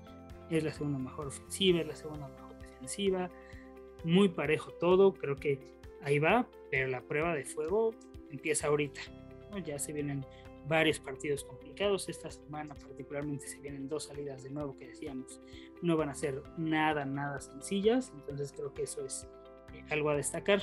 es 0.50 0.64
la 0.64 0.74
segunda 0.74 1.00
mejor 1.00 1.28
ofensiva, 1.28 1.80
es 1.80 1.88
la 1.88 1.96
segunda 1.96 2.28
mejor 2.28 2.60
defensiva, 2.60 3.30
muy 4.04 4.30
parejo 4.30 4.72
todo, 4.74 5.14
creo 5.14 5.38
que 5.38 5.60
ahí 6.04 6.20
va, 6.20 6.48
pero 6.70 6.88
la 6.88 7.02
prueba 7.02 7.34
de 7.34 7.46
fuego 7.46 7.94
empieza 8.30 8.68
ahorita. 8.68 9.02
Ya 9.66 9.80
se 9.80 9.94
vienen 9.94 10.26
varios 10.68 11.00
partidos 11.00 11.44
complicados. 11.44 12.10
Esta 12.10 12.30
semana 12.30 12.76
particularmente 12.76 13.48
se 13.48 13.60
vienen 13.60 13.88
dos 13.88 14.06
salidas 14.06 14.44
de 14.44 14.50
nuevo 14.50 14.78
que 14.78 14.88
decíamos 14.88 15.42
no 15.82 15.98
van 15.98 16.10
a 16.10 16.16
ser 16.16 16.42
nada, 16.58 17.06
nada 17.06 17.40
sencillas. 17.40 18.12
Entonces 18.16 18.54
creo 18.54 18.74
que 18.74 18.84
eso 18.84 19.06
es 19.06 19.28
eh, 19.74 19.84
algo 19.90 20.10
a 20.10 20.16
destacar. 20.16 20.62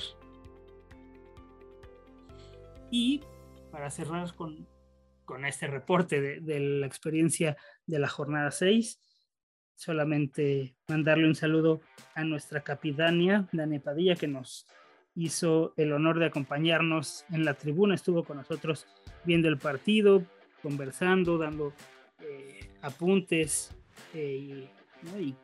Y 2.91 3.21
para 3.71 3.89
cerrar 3.89 4.33
con, 4.35 4.67
con 5.25 5.45
este 5.45 5.67
reporte 5.67 6.21
de, 6.21 6.39
de, 6.39 6.59
la 6.59 6.87
experiencia 6.87 7.57
de 7.85 7.99
la 7.99 8.07
jornada 8.07 8.51
6, 8.51 8.99
solamente 9.75 10.75
mandarle 10.87 11.27
un 11.27 11.35
saludo 11.35 11.81
a 12.13 12.23
nuestra 12.23 12.61
capitania, 12.61 13.47
Dani 13.51 13.79
Padilla, 13.79 14.15
que 14.15 14.27
nos 14.27 14.65
hizo 15.15 15.73
el 15.77 15.93
honor 15.93 16.19
de 16.19 16.25
acompañarnos 16.25 17.25
en 17.29 17.45
la 17.45 17.53
tribuna, 17.55 17.95
estuvo 17.95 18.23
con 18.23 18.37
nosotros 18.37 18.85
viendo 19.25 19.47
el 19.47 19.57
partido, 19.57 20.23
conversando, 20.61 21.37
dando 21.37 21.73
eh, 22.19 22.69
apuntes 22.81 23.71
eh, 24.13 24.67
y, 25.19 25.35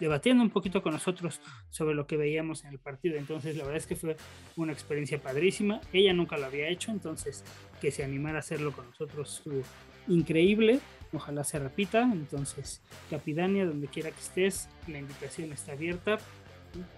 debatiendo 0.00 0.42
un 0.42 0.50
poquito 0.50 0.82
con 0.82 0.92
nosotros 0.92 1.40
sobre 1.70 1.94
lo 1.94 2.06
que 2.06 2.16
veíamos 2.16 2.64
en 2.64 2.70
el 2.70 2.78
partido. 2.78 3.16
Entonces, 3.16 3.56
la 3.56 3.64
verdad 3.64 3.78
es 3.78 3.86
que 3.86 3.94
fue 3.94 4.16
una 4.56 4.72
experiencia 4.72 5.20
padrísima. 5.20 5.80
Ella 5.92 6.12
nunca 6.12 6.36
lo 6.36 6.46
había 6.46 6.68
hecho, 6.68 6.90
entonces 6.90 7.44
que 7.80 7.90
se 7.90 8.02
animara 8.02 8.38
a 8.38 8.40
hacerlo 8.40 8.72
con 8.72 8.86
nosotros 8.86 9.38
estuvo 9.38 9.62
increíble. 10.08 10.80
ojalá 11.12 11.44
se 11.44 11.58
repita. 11.58 12.02
Entonces, 12.02 12.82
Capidania, 13.10 13.64
donde 13.64 13.86
quiera 13.86 14.10
que 14.10 14.20
estés, 14.20 14.68
la 14.88 14.98
invitación 14.98 15.52
está 15.52 15.72
abierta. 15.72 16.18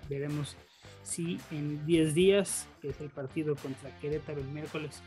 Veremos 0.09 0.57
si 1.03 1.39
en 1.51 1.85
10 1.85 2.15
días, 2.15 2.67
que 2.81 2.89
es 2.89 3.01
el 3.01 3.11
partido 3.11 3.55
contra 3.57 3.91
Querétaro 4.01 4.41
el 4.41 4.49
miércoles, 4.49 5.03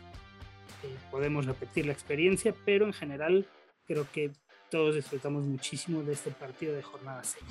eh, 0.84 0.96
podemos 1.12 1.46
repetir 1.46 1.86
la 1.86 1.94
experiencia, 1.94 2.54
pero 2.66 2.86
en 2.86 2.94
general 2.94 3.48
creo 3.86 4.08
que 4.12 4.32
todos 4.70 4.96
disfrutamos 4.96 5.46
muchísimo 5.46 6.04
de 6.04 6.14
este 6.14 6.32
partido 6.32 6.76
de 6.76 6.84
jornada 6.84 7.24
6. 7.24 7.44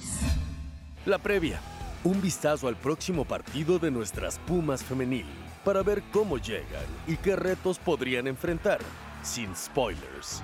La 1.07 1.19
previa, 1.19 1.61
un 2.05 2.21
vistazo 2.21 2.69
al 2.69 2.77
próximo 2.77 3.25
partido 3.25 3.79
de 3.79 3.91
nuestras 3.91 4.39
Pumas 4.41 4.85
femenil 4.85 5.27
para 5.65 5.83
ver 5.83 6.03
cómo 6.13 6.39
llegan 6.39 6.85
y 7.07 7.17
qué 7.17 7.37
retos 7.37 7.79
podrían 7.79 8.27
enfrentar, 8.27 8.81
sin 9.23 9.55
spoilers. 9.57 10.43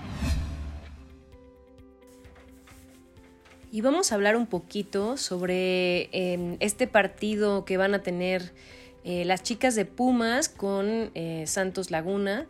Y 3.70 3.80
vamos 3.80 4.12
a 4.12 4.16
hablar 4.16 4.37
un 4.37 4.47
poquito 4.47 5.16
sobre 5.16 6.11
em, 6.12 6.59
este 6.61 6.87
partido 6.87 7.64
que 7.64 7.78
van 7.78 7.95
a 7.95 8.03
tener 8.03 8.53
eh, 9.03 9.24
las 9.24 9.43
chicas 9.43 9.74
de 9.74 9.87
Pumas 9.87 10.51
con 10.51 11.11
eh, 11.14 11.45
Santos 11.47 11.91
Laguna. 11.91 12.47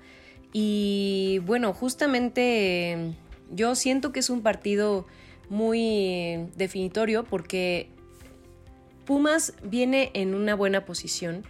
Y 0.52 1.40
bueno, 1.46 1.72
justamente 1.72 3.14
yo 3.50 3.74
siento 3.74 4.12
que 4.12 4.20
es 4.20 4.30
un 4.30 4.42
partido 4.42 5.06
muy 5.48 6.48
definitorio 6.56 7.24
porque 7.24 7.88
Pumas 9.04 9.54
viene 9.62 10.10
en 10.14 10.34
una 10.34 10.54
buena 10.54 10.84
posición 10.84 11.44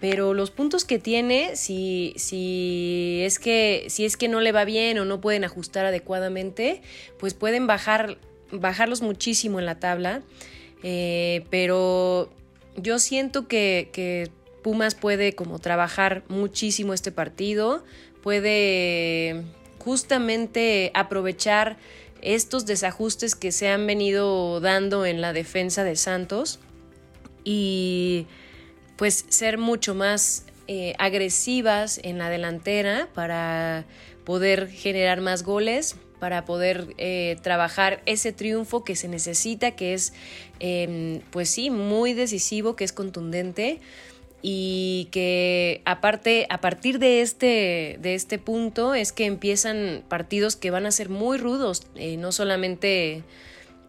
pero 0.00 0.34
los 0.34 0.50
puntos 0.50 0.84
que 0.84 0.98
tiene, 0.98 1.56
si, 1.56 2.12
si, 2.16 3.20
es 3.22 3.38
que, 3.38 3.86
si 3.88 4.04
es 4.04 4.18
que 4.18 4.28
no 4.28 4.40
le 4.40 4.52
va 4.52 4.66
bien 4.66 4.98
o 4.98 5.06
no 5.06 5.20
pueden 5.20 5.44
ajustar 5.44 5.86
adecuadamente, 5.86 6.82
pues 7.18 7.32
pueden 7.32 7.66
bajar 7.66 8.18
bajarlos 8.50 9.02
muchísimo 9.02 9.58
en 9.58 9.66
la 9.66 9.78
tabla, 9.78 10.22
eh, 10.82 11.46
pero 11.50 12.30
yo 12.76 12.98
siento 12.98 13.48
que, 13.48 14.30
Pumas 14.62 14.94
puede 14.94 15.34
como 15.34 15.58
trabajar 15.58 16.22
muchísimo 16.28 16.94
este 16.94 17.12
partido, 17.12 17.84
puede 18.24 19.42
justamente 19.78 20.90
aprovechar 20.94 21.76
estos 22.22 22.64
desajustes 22.64 23.34
que 23.34 23.52
se 23.52 23.68
han 23.68 23.86
venido 23.86 24.60
dando 24.60 25.04
en 25.04 25.20
la 25.20 25.34
defensa 25.34 25.84
de 25.84 25.94
Santos 25.94 26.58
y 27.44 28.26
pues 28.96 29.26
ser 29.28 29.58
mucho 29.58 29.94
más 29.94 30.46
eh, 30.68 30.94
agresivas 30.98 32.00
en 32.02 32.16
la 32.16 32.30
delantera 32.30 33.10
para 33.12 33.84
poder 34.24 34.70
generar 34.70 35.20
más 35.20 35.42
goles, 35.42 35.96
para 36.18 36.46
poder 36.46 36.94
eh, 36.96 37.36
trabajar 37.42 38.00
ese 38.06 38.32
triunfo 38.32 38.84
que 38.84 38.96
se 38.96 39.06
necesita, 39.06 39.72
que 39.72 39.92
es, 39.92 40.14
em, 40.60 41.20
pues 41.30 41.50
sí, 41.50 41.68
muy 41.68 42.14
decisivo, 42.14 42.74
que 42.74 42.84
es 42.84 42.94
contundente 42.94 43.80
y 44.46 45.08
que 45.10 45.80
aparte, 45.86 46.46
a 46.50 46.60
partir 46.60 46.98
de 46.98 47.22
este, 47.22 47.96
de 48.02 48.14
este 48.14 48.38
punto 48.38 48.94
es 48.94 49.10
que 49.10 49.24
empiezan 49.24 50.04
partidos 50.06 50.54
que 50.54 50.70
van 50.70 50.84
a 50.84 50.90
ser 50.90 51.08
muy 51.08 51.38
rudos, 51.38 51.86
eh, 51.94 52.18
no 52.18 52.30
solamente, 52.30 53.22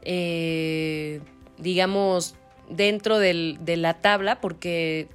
eh, 0.03 1.19
digamos, 1.57 2.35
dentro 2.69 3.19
de 3.19 3.75
la 3.75 3.95
tabla, 3.95 4.39
porque 4.39 5.09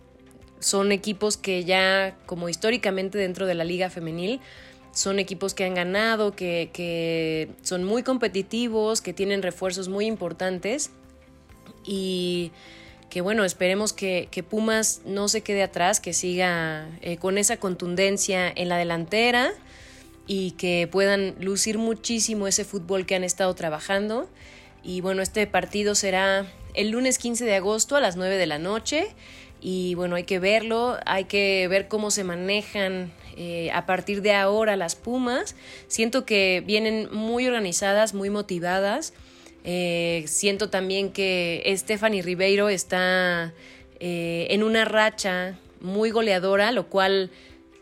son 0.59 0.93
equipos 0.93 1.39
que 1.39 1.65
ya, 1.65 2.19
como 2.27 2.51
históricamente 2.51 3.17
dentro 3.17 3.47
de 3.47 3.55
la 3.55 3.65
liga 3.65 3.89
femenil, 3.89 4.41
son 4.93 5.19
equipos 5.19 5.55
que 5.55 5.65
han 5.65 5.73
ganado, 5.73 6.37
que, 6.37 7.49
son 7.63 7.85
muy 7.85 8.03
competitivos, 8.03 9.01
que 9.01 9.15
tienen 9.15 9.41
refuerzos 9.41 9.89
muy 9.89 10.05
importantes 10.05 10.91
y 11.83 12.53
que 13.11 13.21
bueno, 13.21 13.45
esperemos 13.45 13.93
que, 13.93 14.45
Pumas 14.49 15.03
no 15.05 15.29
se 15.29 15.43
quede 15.43 15.63
atrás, 15.63 16.01
que 16.01 16.13
siga 16.13 16.89
eh, 17.03 17.19
con 17.19 17.37
esa 17.37 17.59
contundencia 17.59 18.51
en 18.55 18.69
la 18.69 18.79
delantera 18.79 19.53
y 20.27 20.53
que 20.53 20.89
puedan 20.91 21.35
lucir 21.41 21.77
muchísimo 21.77 22.47
ese 22.47 22.65
fútbol 22.65 23.05
que 23.05 23.17
han 23.17 23.25
estado 23.25 23.53
trabajando. 23.55 24.31
Y 24.83 25.01
bueno, 25.01 25.23
este 25.23 25.47
partido 25.47 25.95
será 25.95 26.47
el 26.75 26.91
lunes 26.91 27.19
15 27.19 27.45
de 27.45 27.57
agosto 27.57 27.97
a 27.97 28.01
las 28.01 28.17
9 28.17 28.37
de 28.37 28.47
la 28.47 28.59
noche 28.59 29.09
y 29.61 29.95
bueno, 29.97 30.17
hay 30.17 30.25
que 30.25 30.39
verlo, 30.39 30.97
hay 31.05 31.25
que 31.25 31.67
ver 31.69 31.89
cómo 31.89 32.11
se 32.11 32.25
manejan 32.25 33.13
eh, 33.37 33.71
a 33.73 33.87
partir 33.87 34.23
de 34.23 34.35
ahora 34.35 34.77
las 34.77 34.95
Pumas. 34.95 35.57
Siento 35.89 36.25
que 36.25 36.63
vienen 36.65 37.09
muy 37.13 37.47
organizadas, 37.47 38.15
muy 38.15 38.31
motivadas. 38.31 39.13
Eh, 39.65 40.25
siento 40.27 40.71
también 40.71 41.11
que 41.11 41.63
Stephanie 41.77 42.23
Ribeiro 42.23 42.69
está 42.69 43.53
eh, 43.99 44.47
en 44.51 44.63
una 44.63 44.85
racha 44.85 45.59
muy 45.81 46.11
goleadora, 46.11 46.73
lo 46.73 46.87
cual 46.87 47.31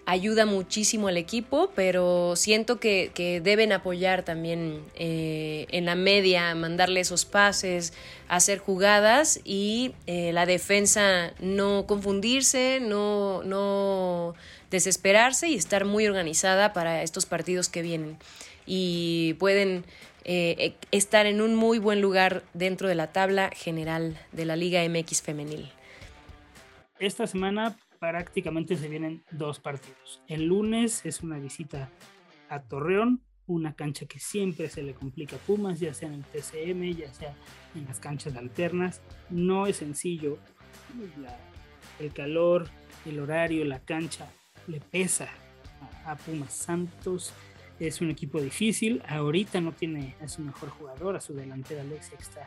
ayuda 0.06 0.46
muchísimo 0.46 1.08
al 1.08 1.18
equipo, 1.18 1.70
pero 1.74 2.34
siento 2.34 2.80
que, 2.80 3.10
deben 3.44 3.72
apoyar 3.72 4.24
también 4.24 4.82
en 4.94 5.84
la 5.84 5.96
media, 5.96 6.54
mandarle 6.54 7.00
esos 7.00 7.26
pases, 7.26 7.92
hacer 8.26 8.58
jugadas 8.58 9.38
y 9.44 9.92
la 10.06 10.46
defensa 10.46 11.34
no 11.40 11.84
confundirse, 11.86 12.78
no, 12.80 13.42
no 13.42 14.34
desesperarse 14.70 15.48
y 15.48 15.54
estar 15.54 15.84
muy 15.84 16.06
organizada 16.06 16.72
para 16.72 17.02
estos 17.02 17.26
partidos 17.26 17.68
que 17.68 17.82
vienen. 17.82 18.18
Y 18.66 19.34
pueden 19.38 19.84
eh, 20.30 20.76
e, 20.92 20.96
estar 20.96 21.24
en 21.24 21.40
un 21.40 21.54
muy 21.54 21.78
buen 21.78 22.02
lugar 22.02 22.42
dentro 22.52 22.86
de 22.86 22.94
la 22.94 23.12
tabla 23.12 23.48
general 23.48 24.18
de 24.30 24.44
la 24.44 24.56
Liga 24.56 24.86
MX 24.86 25.22
femenil. 25.22 25.70
Esta 26.98 27.26
semana 27.26 27.78
prácticamente 27.98 28.76
se 28.76 28.88
vienen 28.88 29.24
dos 29.30 29.58
partidos. 29.58 30.20
El 30.28 30.44
lunes 30.44 31.06
es 31.06 31.22
una 31.22 31.38
visita 31.38 31.88
a 32.50 32.60
Torreón, 32.60 33.22
una 33.46 33.72
cancha 33.72 34.04
que 34.04 34.18
siempre 34.18 34.68
se 34.68 34.82
le 34.82 34.92
complica 34.92 35.36
a 35.36 35.38
Pumas, 35.38 35.80
ya 35.80 35.94
sea 35.94 36.08
en 36.10 36.16
el 36.16 36.24
TCM, 36.24 36.98
ya 36.98 37.14
sea 37.14 37.34
en 37.74 37.86
las 37.86 37.98
canchas 37.98 38.36
alternas. 38.36 39.00
No 39.30 39.66
es 39.66 39.78
sencillo. 39.78 40.36
el 41.98 42.12
calor, 42.12 42.68
el 43.06 43.18
horario, 43.18 43.64
la 43.64 43.80
cancha 43.80 44.30
le 44.66 44.80
pesa 44.80 45.30
a, 46.04 46.16
Pumas 46.16 46.52
Santos. 46.52 47.32
Es 47.78 48.00
un 48.00 48.10
equipo 48.10 48.40
difícil. 48.40 49.02
Ahorita 49.08 49.60
no 49.60 49.72
tiene 49.72 50.16
a 50.20 50.28
su 50.28 50.42
mejor 50.42 50.70
jugador, 50.70 51.16
a 51.16 51.20
su 51.20 51.34
delantera 51.34 51.82
Alexia, 51.82 52.16
que 52.16 52.24
está 52.24 52.46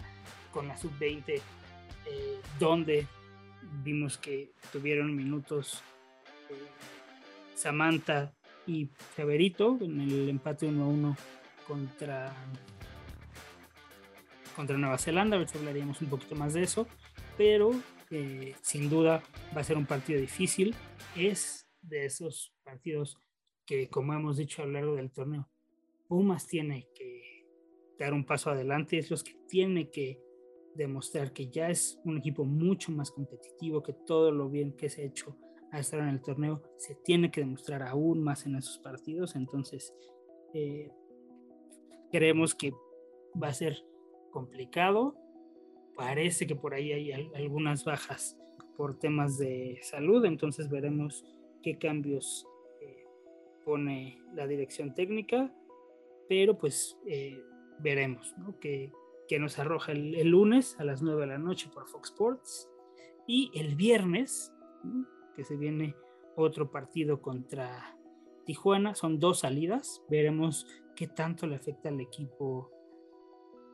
con 0.51 0.67
la 0.67 0.75
sub-20, 0.75 1.35
eh, 1.35 1.41
donde 2.59 3.07
vimos 3.83 4.17
que 4.17 4.51
tuvieron 4.71 5.15
minutos 5.15 5.81
eh, 6.49 6.53
Samantha 7.55 8.33
y 8.67 8.89
Severito 9.15 9.77
en 9.81 10.01
el 10.01 10.29
empate 10.29 10.65
1 10.65 10.83
a 10.83 10.87
1 10.87 11.17
contra, 11.67 12.33
contra 14.55 14.77
Nueva 14.77 14.97
Zelanda. 14.97 15.37
A 15.37 15.57
hablaríamos 15.57 16.01
un 16.01 16.09
poquito 16.09 16.35
más 16.35 16.53
de 16.53 16.63
eso, 16.63 16.87
pero 17.37 17.71
eh, 18.09 18.55
sin 18.61 18.89
duda 18.89 19.23
va 19.55 19.61
a 19.61 19.63
ser 19.63 19.77
un 19.77 19.85
partido 19.85 20.19
difícil. 20.19 20.75
Es 21.15 21.67
de 21.81 22.05
esos 22.05 22.53
partidos 22.63 23.17
que, 23.71 23.87
como 23.87 24.13
hemos 24.13 24.35
dicho 24.35 24.61
a 24.61 24.65
lo 24.65 24.73
largo 24.73 24.95
del 24.95 25.11
torneo, 25.11 25.47
Pumas 26.09 26.45
tiene 26.45 26.89
que 26.93 27.47
dar 27.97 28.13
un 28.13 28.25
paso 28.25 28.49
adelante, 28.49 28.97
es 28.97 29.09
los 29.09 29.23
que 29.23 29.33
tiene 29.47 29.89
que 29.89 30.21
demostrar 30.75 31.31
que 31.31 31.47
ya 31.47 31.69
es 31.69 31.97
un 32.03 32.17
equipo 32.17 32.43
mucho 32.43 32.91
más 32.91 33.11
competitivo, 33.11 33.81
que 33.81 33.93
todo 33.93 34.29
lo 34.29 34.49
bien 34.49 34.75
que 34.75 34.89
se 34.89 35.03
ha 35.03 35.05
hecho 35.05 35.37
a 35.71 35.79
estar 35.79 36.01
en 36.01 36.09
el 36.09 36.21
torneo 36.21 36.61
se 36.75 36.95
tiene 36.95 37.31
que 37.31 37.39
demostrar 37.39 37.81
aún 37.83 38.21
más 38.21 38.45
en 38.45 38.57
esos 38.57 38.77
partidos. 38.79 39.37
Entonces, 39.37 39.93
eh, 40.53 40.91
creemos 42.11 42.53
que 42.53 42.73
va 43.41 43.47
a 43.47 43.53
ser 43.53 43.85
complicado. 44.31 45.15
Parece 45.95 46.45
que 46.45 46.57
por 46.57 46.73
ahí 46.73 46.91
hay 46.91 47.31
algunas 47.35 47.85
bajas 47.85 48.37
por 48.75 48.99
temas 48.99 49.37
de 49.37 49.79
salud, 49.81 50.25
entonces 50.25 50.69
veremos 50.69 51.23
qué 51.63 51.77
cambios 51.77 52.45
pone 53.65 54.21
la 54.33 54.47
dirección 54.47 54.93
técnica, 54.93 55.53
pero 56.27 56.57
pues 56.57 56.97
eh, 57.05 57.43
veremos 57.79 58.33
¿no? 58.37 58.59
que, 58.59 58.91
nos 59.39 59.59
arroja 59.59 59.93
el, 59.93 60.27
lunes 60.27 60.75
a 60.77 60.83
las 60.83 61.01
9 61.01 61.21
de 61.21 61.27
la 61.27 61.37
noche 61.37 61.69
por 61.73 61.87
Fox 61.87 62.09
Sports 62.09 62.69
y 63.25 63.49
el 63.55 63.75
viernes, 63.75 64.53
que 65.37 65.45
se 65.45 65.55
viene 65.55 65.95
otro 66.35 66.69
partido 66.69 67.21
contra 67.21 67.97
Tijuana, 68.45 68.93
son 68.93 69.19
dos 69.19 69.39
salidas, 69.39 70.03
veremos 70.09 70.67
qué 70.97 71.07
tanto 71.07 71.47
le 71.47 71.55
afecta 71.55 71.87
al 71.87 72.01
equipo 72.01 72.71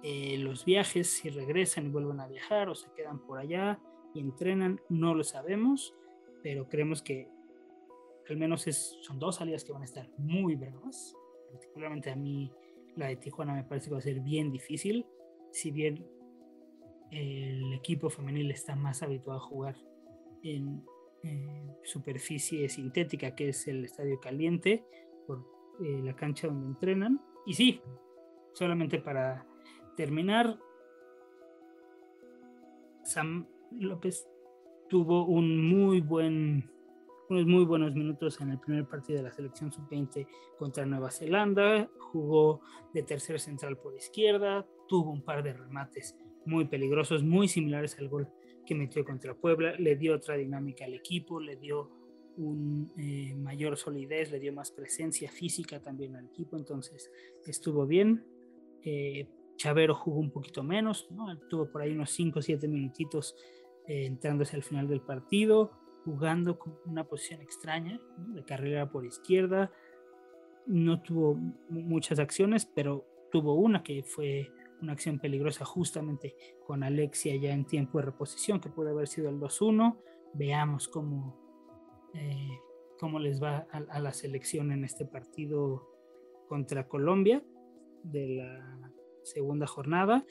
eh, 0.04 0.38
los 0.38 0.64
viajes, 0.64 1.10
si 1.10 1.30
regresan 1.30 1.88
y 1.88 1.90
vuelven 1.90 2.20
a 2.20 2.28
viajar 2.28 2.70
o 2.70 2.76
se 2.76 2.92
quedan 2.92 3.20
por 3.20 3.40
allá 3.40 3.80
y 4.14 4.20
entrenan, 4.20 4.80
no 4.90 5.16
lo 5.16 5.24
sabemos, 5.24 5.96
pero 6.44 6.70
creemos 6.70 7.02
que 7.02 7.30
al 8.30 8.38
menos 8.38 8.68
es, 8.68 8.98
son 9.02 9.20
dos 9.20 9.36
salidas 9.36 9.64
que 9.64 9.72
van 9.72 9.82
a 9.82 9.86
estar 9.86 10.10
muy 10.18 10.56
bravas. 10.56 11.16
Particularmente 11.52 12.12
a 12.12 12.16
mí 12.16 12.52
La 12.96 13.08
de 13.08 13.16
Tijuana 13.16 13.54
me 13.54 13.64
parece 13.64 13.88
que 13.88 13.94
va 13.94 14.00
a 14.00 14.02
ser 14.02 14.20
bien 14.20 14.52
difícil. 14.52 15.06
Si 15.52 15.72
bien 15.72 16.06
el 17.12 17.74
equipo 17.74 18.10
femenil 18.10 18.52
está 18.52 18.76
más 18.76 19.02
habituado 19.02 19.40
a 19.40 19.44
jugar 19.44 19.76
en 20.44 20.84
superficie 21.84 22.70
sintética, 22.70 23.36
que 23.36 23.50
es 23.50 23.68
el 23.68 23.86
estadio 23.86 24.20
caliente, 24.20 24.86
por 25.26 25.46
eh, 25.84 26.02
la 26.04 26.16
cancha 26.16 26.48
donde 26.48 26.68
entrenan. 26.68 27.22
Y 27.46 27.54
sí, 27.54 27.82
solamente 28.54 29.00
para 29.00 29.46
terminar, 29.96 30.60
Sam 33.04 33.48
López 33.72 34.28
tuvo 34.90 35.26
un 35.26 35.70
muy 35.70 36.02
buen, 36.02 36.70
unos 37.30 37.46
muy 37.46 37.66
buenos 37.66 37.94
minutos 37.94 38.40
en 38.42 38.52
el 38.52 38.60
primer 38.60 38.86
partido 38.86 39.18
de 39.18 39.24
la 39.24 39.34
selección 39.34 39.72
sub-20 39.72 40.28
contra 40.58 40.86
Nueva 40.86 41.12
Zelanda, 41.12 41.90
jugó 42.00 42.62
de 42.94 43.04
tercer 43.04 43.40
central 43.40 43.78
por 43.78 43.96
izquierda, 43.96 44.66
tuvo 44.88 45.12
un 45.12 45.22
par 45.22 45.44
de 45.44 45.54
remates 45.54 46.16
muy 46.46 46.66
peligrosos, 46.66 47.24
muy 47.24 47.48
similares 47.48 47.98
al 48.00 48.08
gol 48.08 48.30
que 48.66 48.76
metió 48.76 49.04
contra 49.04 49.34
Puebla, 49.34 49.76
le 49.78 49.96
dio 49.96 50.16
otra 50.16 50.36
dinámica 50.36 50.86
al 50.86 50.94
equipo, 50.94 51.40
le 51.40 51.58
dio 51.58 51.92
un 52.38 52.92
eh, 52.98 53.34
mayor 53.36 53.78
solidez, 53.78 54.32
le 54.32 54.40
dio 54.40 54.54
más 54.54 54.72
presencia 54.72 55.30
física 55.30 55.82
también 55.82 56.16
al 56.16 56.28
equipo, 56.28 56.56
entonces 56.56 57.12
estuvo 57.46 57.86
bien. 57.86 58.24
Eh, 58.84 59.28
jugó 59.96 60.20
un 60.20 60.32
poquito 60.32 60.64
menos, 60.64 61.10
tuvo 61.50 61.70
por 61.72 61.82
ahí 61.82 61.92
unos 61.92 62.12
5 62.12 62.40
o 62.40 62.42
7 62.42 62.68
minutitos 62.68 63.36
eh, 63.88 64.06
entrándose 64.06 64.56
al 64.56 64.64
final 64.64 64.88
del 64.88 65.02
partido, 65.02 65.72
jugando 66.08 66.58
con 66.58 66.78
una 66.86 67.04
posición 67.04 67.42
extraña, 67.42 68.00
de 68.18 68.46
carrera 68.46 68.90
por 68.90 69.06
izquierda. 69.06 69.74
No 70.66 71.02
tuvo 71.02 71.36
muchas 71.70 72.18
acciones, 72.18 72.66
pero 72.66 73.06
tuvo 73.30 73.56
una 73.56 73.84
que 73.84 74.04
fue 74.04 74.50
una 74.82 74.94
acción 74.94 75.20
peligrosa 75.20 75.66
justamente 75.66 76.34
con 76.66 76.82
Alexia 76.82 77.36
ya 77.36 77.52
en 77.52 77.66
tiempo 77.66 77.98
de 77.98 78.06
reposición, 78.06 78.62
que 78.62 78.70
puede 78.70 78.92
haber 78.92 79.10
sido 79.10 79.30
el 79.30 79.38
2-1. 79.38 79.98
Veamos 80.34 80.88
cómo, 80.88 81.38
eh, 82.14 82.58
cómo 82.98 83.20
les 83.20 83.44
va 83.44 83.68
a, 83.70 84.00
la 84.00 84.14
selección 84.14 84.72
en 84.72 84.86
este 84.86 85.06
partido 85.06 85.90
contra 86.48 86.88
Colombia 86.88 87.44
de 88.04 88.28
la 88.30 88.92
segunda 89.24 89.68
jornada. 89.68 90.26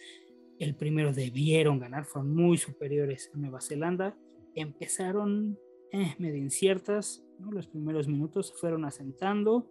El 0.59 0.74
primero 0.74 1.12
debieron 1.12 1.79
ganar, 1.79 2.07
fueron 2.07 2.35
muy 2.35 2.57
superiores 2.57 3.31
a 3.35 3.37
Nueva 3.37 3.61
Zelanda. 3.61 4.16
Empezaron 4.55 5.59
eh, 5.93 6.14
medio 6.18 6.37
inciertas, 6.37 7.24
los 7.39 7.66
primeros 7.66 8.09
minutos 8.09 8.49
se 8.49 8.55
fueron 8.55 8.84
asentando, 8.84 9.70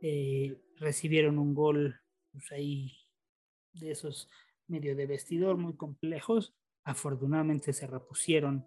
eh, 0.00 0.58
recibieron 0.76 1.38
un 1.38 1.54
gol 1.54 2.00
pues, 2.32 2.50
ahí 2.52 2.92
de 3.72 3.90
esos 3.90 4.28
medio 4.66 4.96
de 4.96 5.06
vestidor 5.06 5.56
muy 5.56 5.76
complejos. 5.76 6.54
Afortunadamente 6.84 7.72
se 7.72 7.86
repusieron 7.86 8.66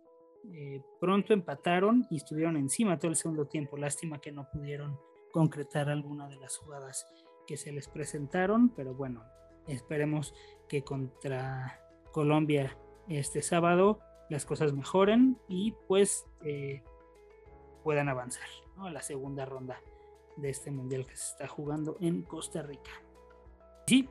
eh, 0.53 0.81
pronto, 0.99 1.33
empataron 1.33 2.07
y 2.09 2.17
estuvieron 2.17 2.57
encima 2.57 2.99
todo 2.99 3.11
el 3.11 3.17
segundo 3.17 3.47
tiempo. 3.47 3.77
Lástima 3.77 4.19
que 4.19 4.31
no 4.31 4.47
pudieron 4.51 4.97
concretar 5.31 5.89
alguna 5.89 6.27
de 6.29 6.37
las 6.37 6.57
jugadas 6.57 7.05
que 7.45 7.57
se 7.57 7.71
les 7.71 7.87
presentaron, 7.87 8.73
pero 8.75 8.93
bueno, 8.93 9.23
esperemos 9.67 10.33
que 10.67 10.83
contra 10.83 11.79
Colombia 12.11 12.77
este 13.07 13.41
sábado 13.41 13.99
las 14.29 14.45
cosas 14.45 14.73
mejoren 14.73 15.37
y 15.47 15.73
pues 15.87 16.25
eh, 16.43 16.83
puedan 17.83 18.09
avanzar 18.09 18.47
a 18.77 18.89
la 18.91 19.01
segunda 19.01 19.45
ronda 19.45 19.81
de 20.35 20.49
este 20.49 20.71
mundial 20.71 21.05
que 21.05 21.15
se 21.15 21.31
está 21.31 21.47
jugando 21.47 21.97
en 21.99 22.21
Costa 22.21 22.61
Rica. 22.61 22.91
Sí, 23.87 24.09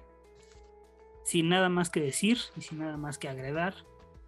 sin 1.24 1.48
nada 1.48 1.68
más 1.68 1.90
que 1.90 2.00
decir 2.00 2.38
y 2.56 2.62
sin 2.62 2.78
nada 2.78 2.96
más 2.96 3.18
que 3.18 3.28
agregar, 3.28 3.74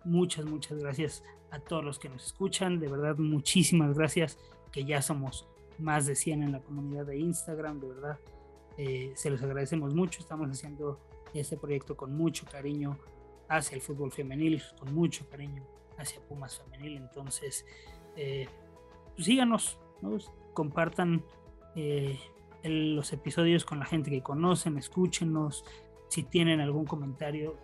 muchas, 0.05 0.45
muchas 0.45 0.78
gracias 0.78 1.24
a 1.51 1.59
todos 1.59 1.84
los 1.84 1.99
que 1.99 2.09
nos 2.09 2.26
escuchan. 2.26 2.78
De 2.78 2.89
verdad, 2.89 3.16
muchísimas 3.16 3.97
gracias, 3.97 4.39
que 4.70 4.84
ya 4.84 5.01
somos 5.01 5.49
más 5.78 6.07
de 6.07 6.14
100 6.14 6.43
en 6.43 6.53
la 6.53 6.61
comunidad 6.61 7.07
de 7.07 7.18
Instagram. 7.18 7.80
De 7.80 7.89
verdad, 7.89 8.18
eh, 8.76 9.12
se 9.16 9.30
los 9.30 9.43
agradecemos 9.43 9.95
mucho. 9.95 10.20
Estamos 10.20 10.51
haciendo 10.51 11.01
este 11.34 11.57
proyecto 11.57 11.97
con 11.97 12.14
mucho 12.14 12.45
cariño 12.51 12.99
hacia 13.49 13.76
el 13.76 13.80
fútbol 13.80 14.12
femenil, 14.12 14.62
con 14.78 14.95
mucho 14.95 15.26
cariño 15.28 15.78
hacia 15.99 16.20
Pumas 16.22 16.59
femenil. 16.59 16.96
Entonces, 16.96 17.66
eh, 18.16 18.49
pues 19.14 19.26
síganos, 19.26 19.78
compartan 20.55 21.24
eh, 21.76 22.18
los 22.62 23.12
episodios 23.12 23.64
con 23.64 23.78
la 23.78 23.84
gente 23.84 24.11
que 24.11 24.22
conocen, 24.22 24.78
escúchenos, 24.78 25.64
si 26.09 26.22
tienen 26.22 26.61
algún 26.61 26.86
comentario, 26.86 27.57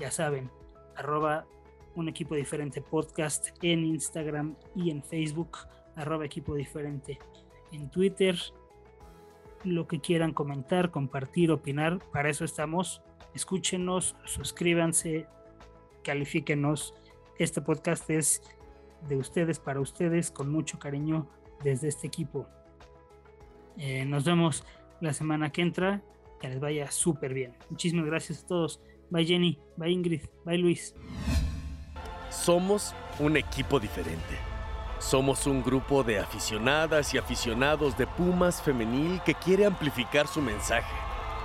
ya 0.00 0.10
saben, 0.10 0.50
arroba 0.96 1.46
un 1.94 2.08
equipo 2.08 2.34
diferente 2.34 2.80
podcast 2.80 3.48
en 3.62 3.84
Instagram 3.84 4.56
y 4.74 4.90
en 4.90 5.02
Facebook, 5.02 5.58
arroba 5.96 6.24
equipo 6.24 6.54
diferente 6.54 7.18
en 7.70 7.90
Twitter. 7.90 8.36
Lo 9.64 9.86
que 9.86 10.00
quieran 10.00 10.32
comentar, 10.32 10.90
compartir, 10.90 11.52
opinar, 11.52 12.00
para 12.12 12.30
eso 12.30 12.44
estamos. 12.44 13.02
Escúchenos, 13.34 14.16
suscríbanse, 14.24 15.26
califíquenos. 16.02 16.94
Este 17.42 17.60
podcast 17.60 18.08
es 18.08 18.40
de 19.08 19.16
ustedes 19.16 19.58
para 19.58 19.80
ustedes 19.80 20.30
con 20.30 20.48
mucho 20.48 20.78
cariño 20.78 21.28
desde 21.64 21.88
este 21.88 22.06
equipo. 22.06 22.46
Eh, 23.76 24.04
nos 24.04 24.22
vemos 24.22 24.64
la 25.00 25.12
semana 25.12 25.50
que 25.50 25.62
entra 25.62 26.02
que 26.40 26.48
les 26.48 26.60
vaya 26.60 26.88
súper 26.92 27.34
bien. 27.34 27.56
Muchísimas 27.68 28.06
gracias 28.06 28.44
a 28.44 28.46
todos. 28.46 28.80
Bye 29.10 29.26
Jenny, 29.26 29.58
bye 29.76 29.90
Ingrid, 29.90 30.22
bye 30.44 30.56
Luis. 30.56 30.94
Somos 32.30 32.94
un 33.18 33.36
equipo 33.36 33.80
diferente. 33.80 34.38
Somos 35.00 35.48
un 35.48 35.64
grupo 35.64 36.04
de 36.04 36.20
aficionadas 36.20 37.12
y 37.12 37.18
aficionados 37.18 37.98
de 37.98 38.06
Pumas 38.06 38.62
femenil 38.62 39.20
que 39.26 39.34
quiere 39.34 39.66
amplificar 39.66 40.28
su 40.28 40.40
mensaje 40.40 40.94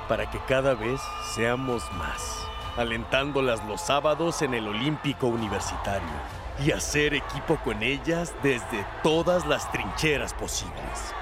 para 0.08 0.30
que 0.30 0.38
cada 0.48 0.76
vez 0.76 1.02
seamos 1.34 1.84
más, 1.94 2.47
alentándolas 2.78 3.64
los 3.66 3.82
sábados 3.82 4.42
en 4.42 4.54
el 4.54 4.68
Olímpico 4.68 5.28
Universitario 5.28 6.08
y 6.64 6.72
hacer 6.72 7.14
equipo 7.14 7.58
con 7.64 7.84
ellas 7.84 8.34
desde 8.42 8.86
todas 9.04 9.46
las 9.46 9.72
trincheras 9.72 10.34
posibles. 10.34 11.14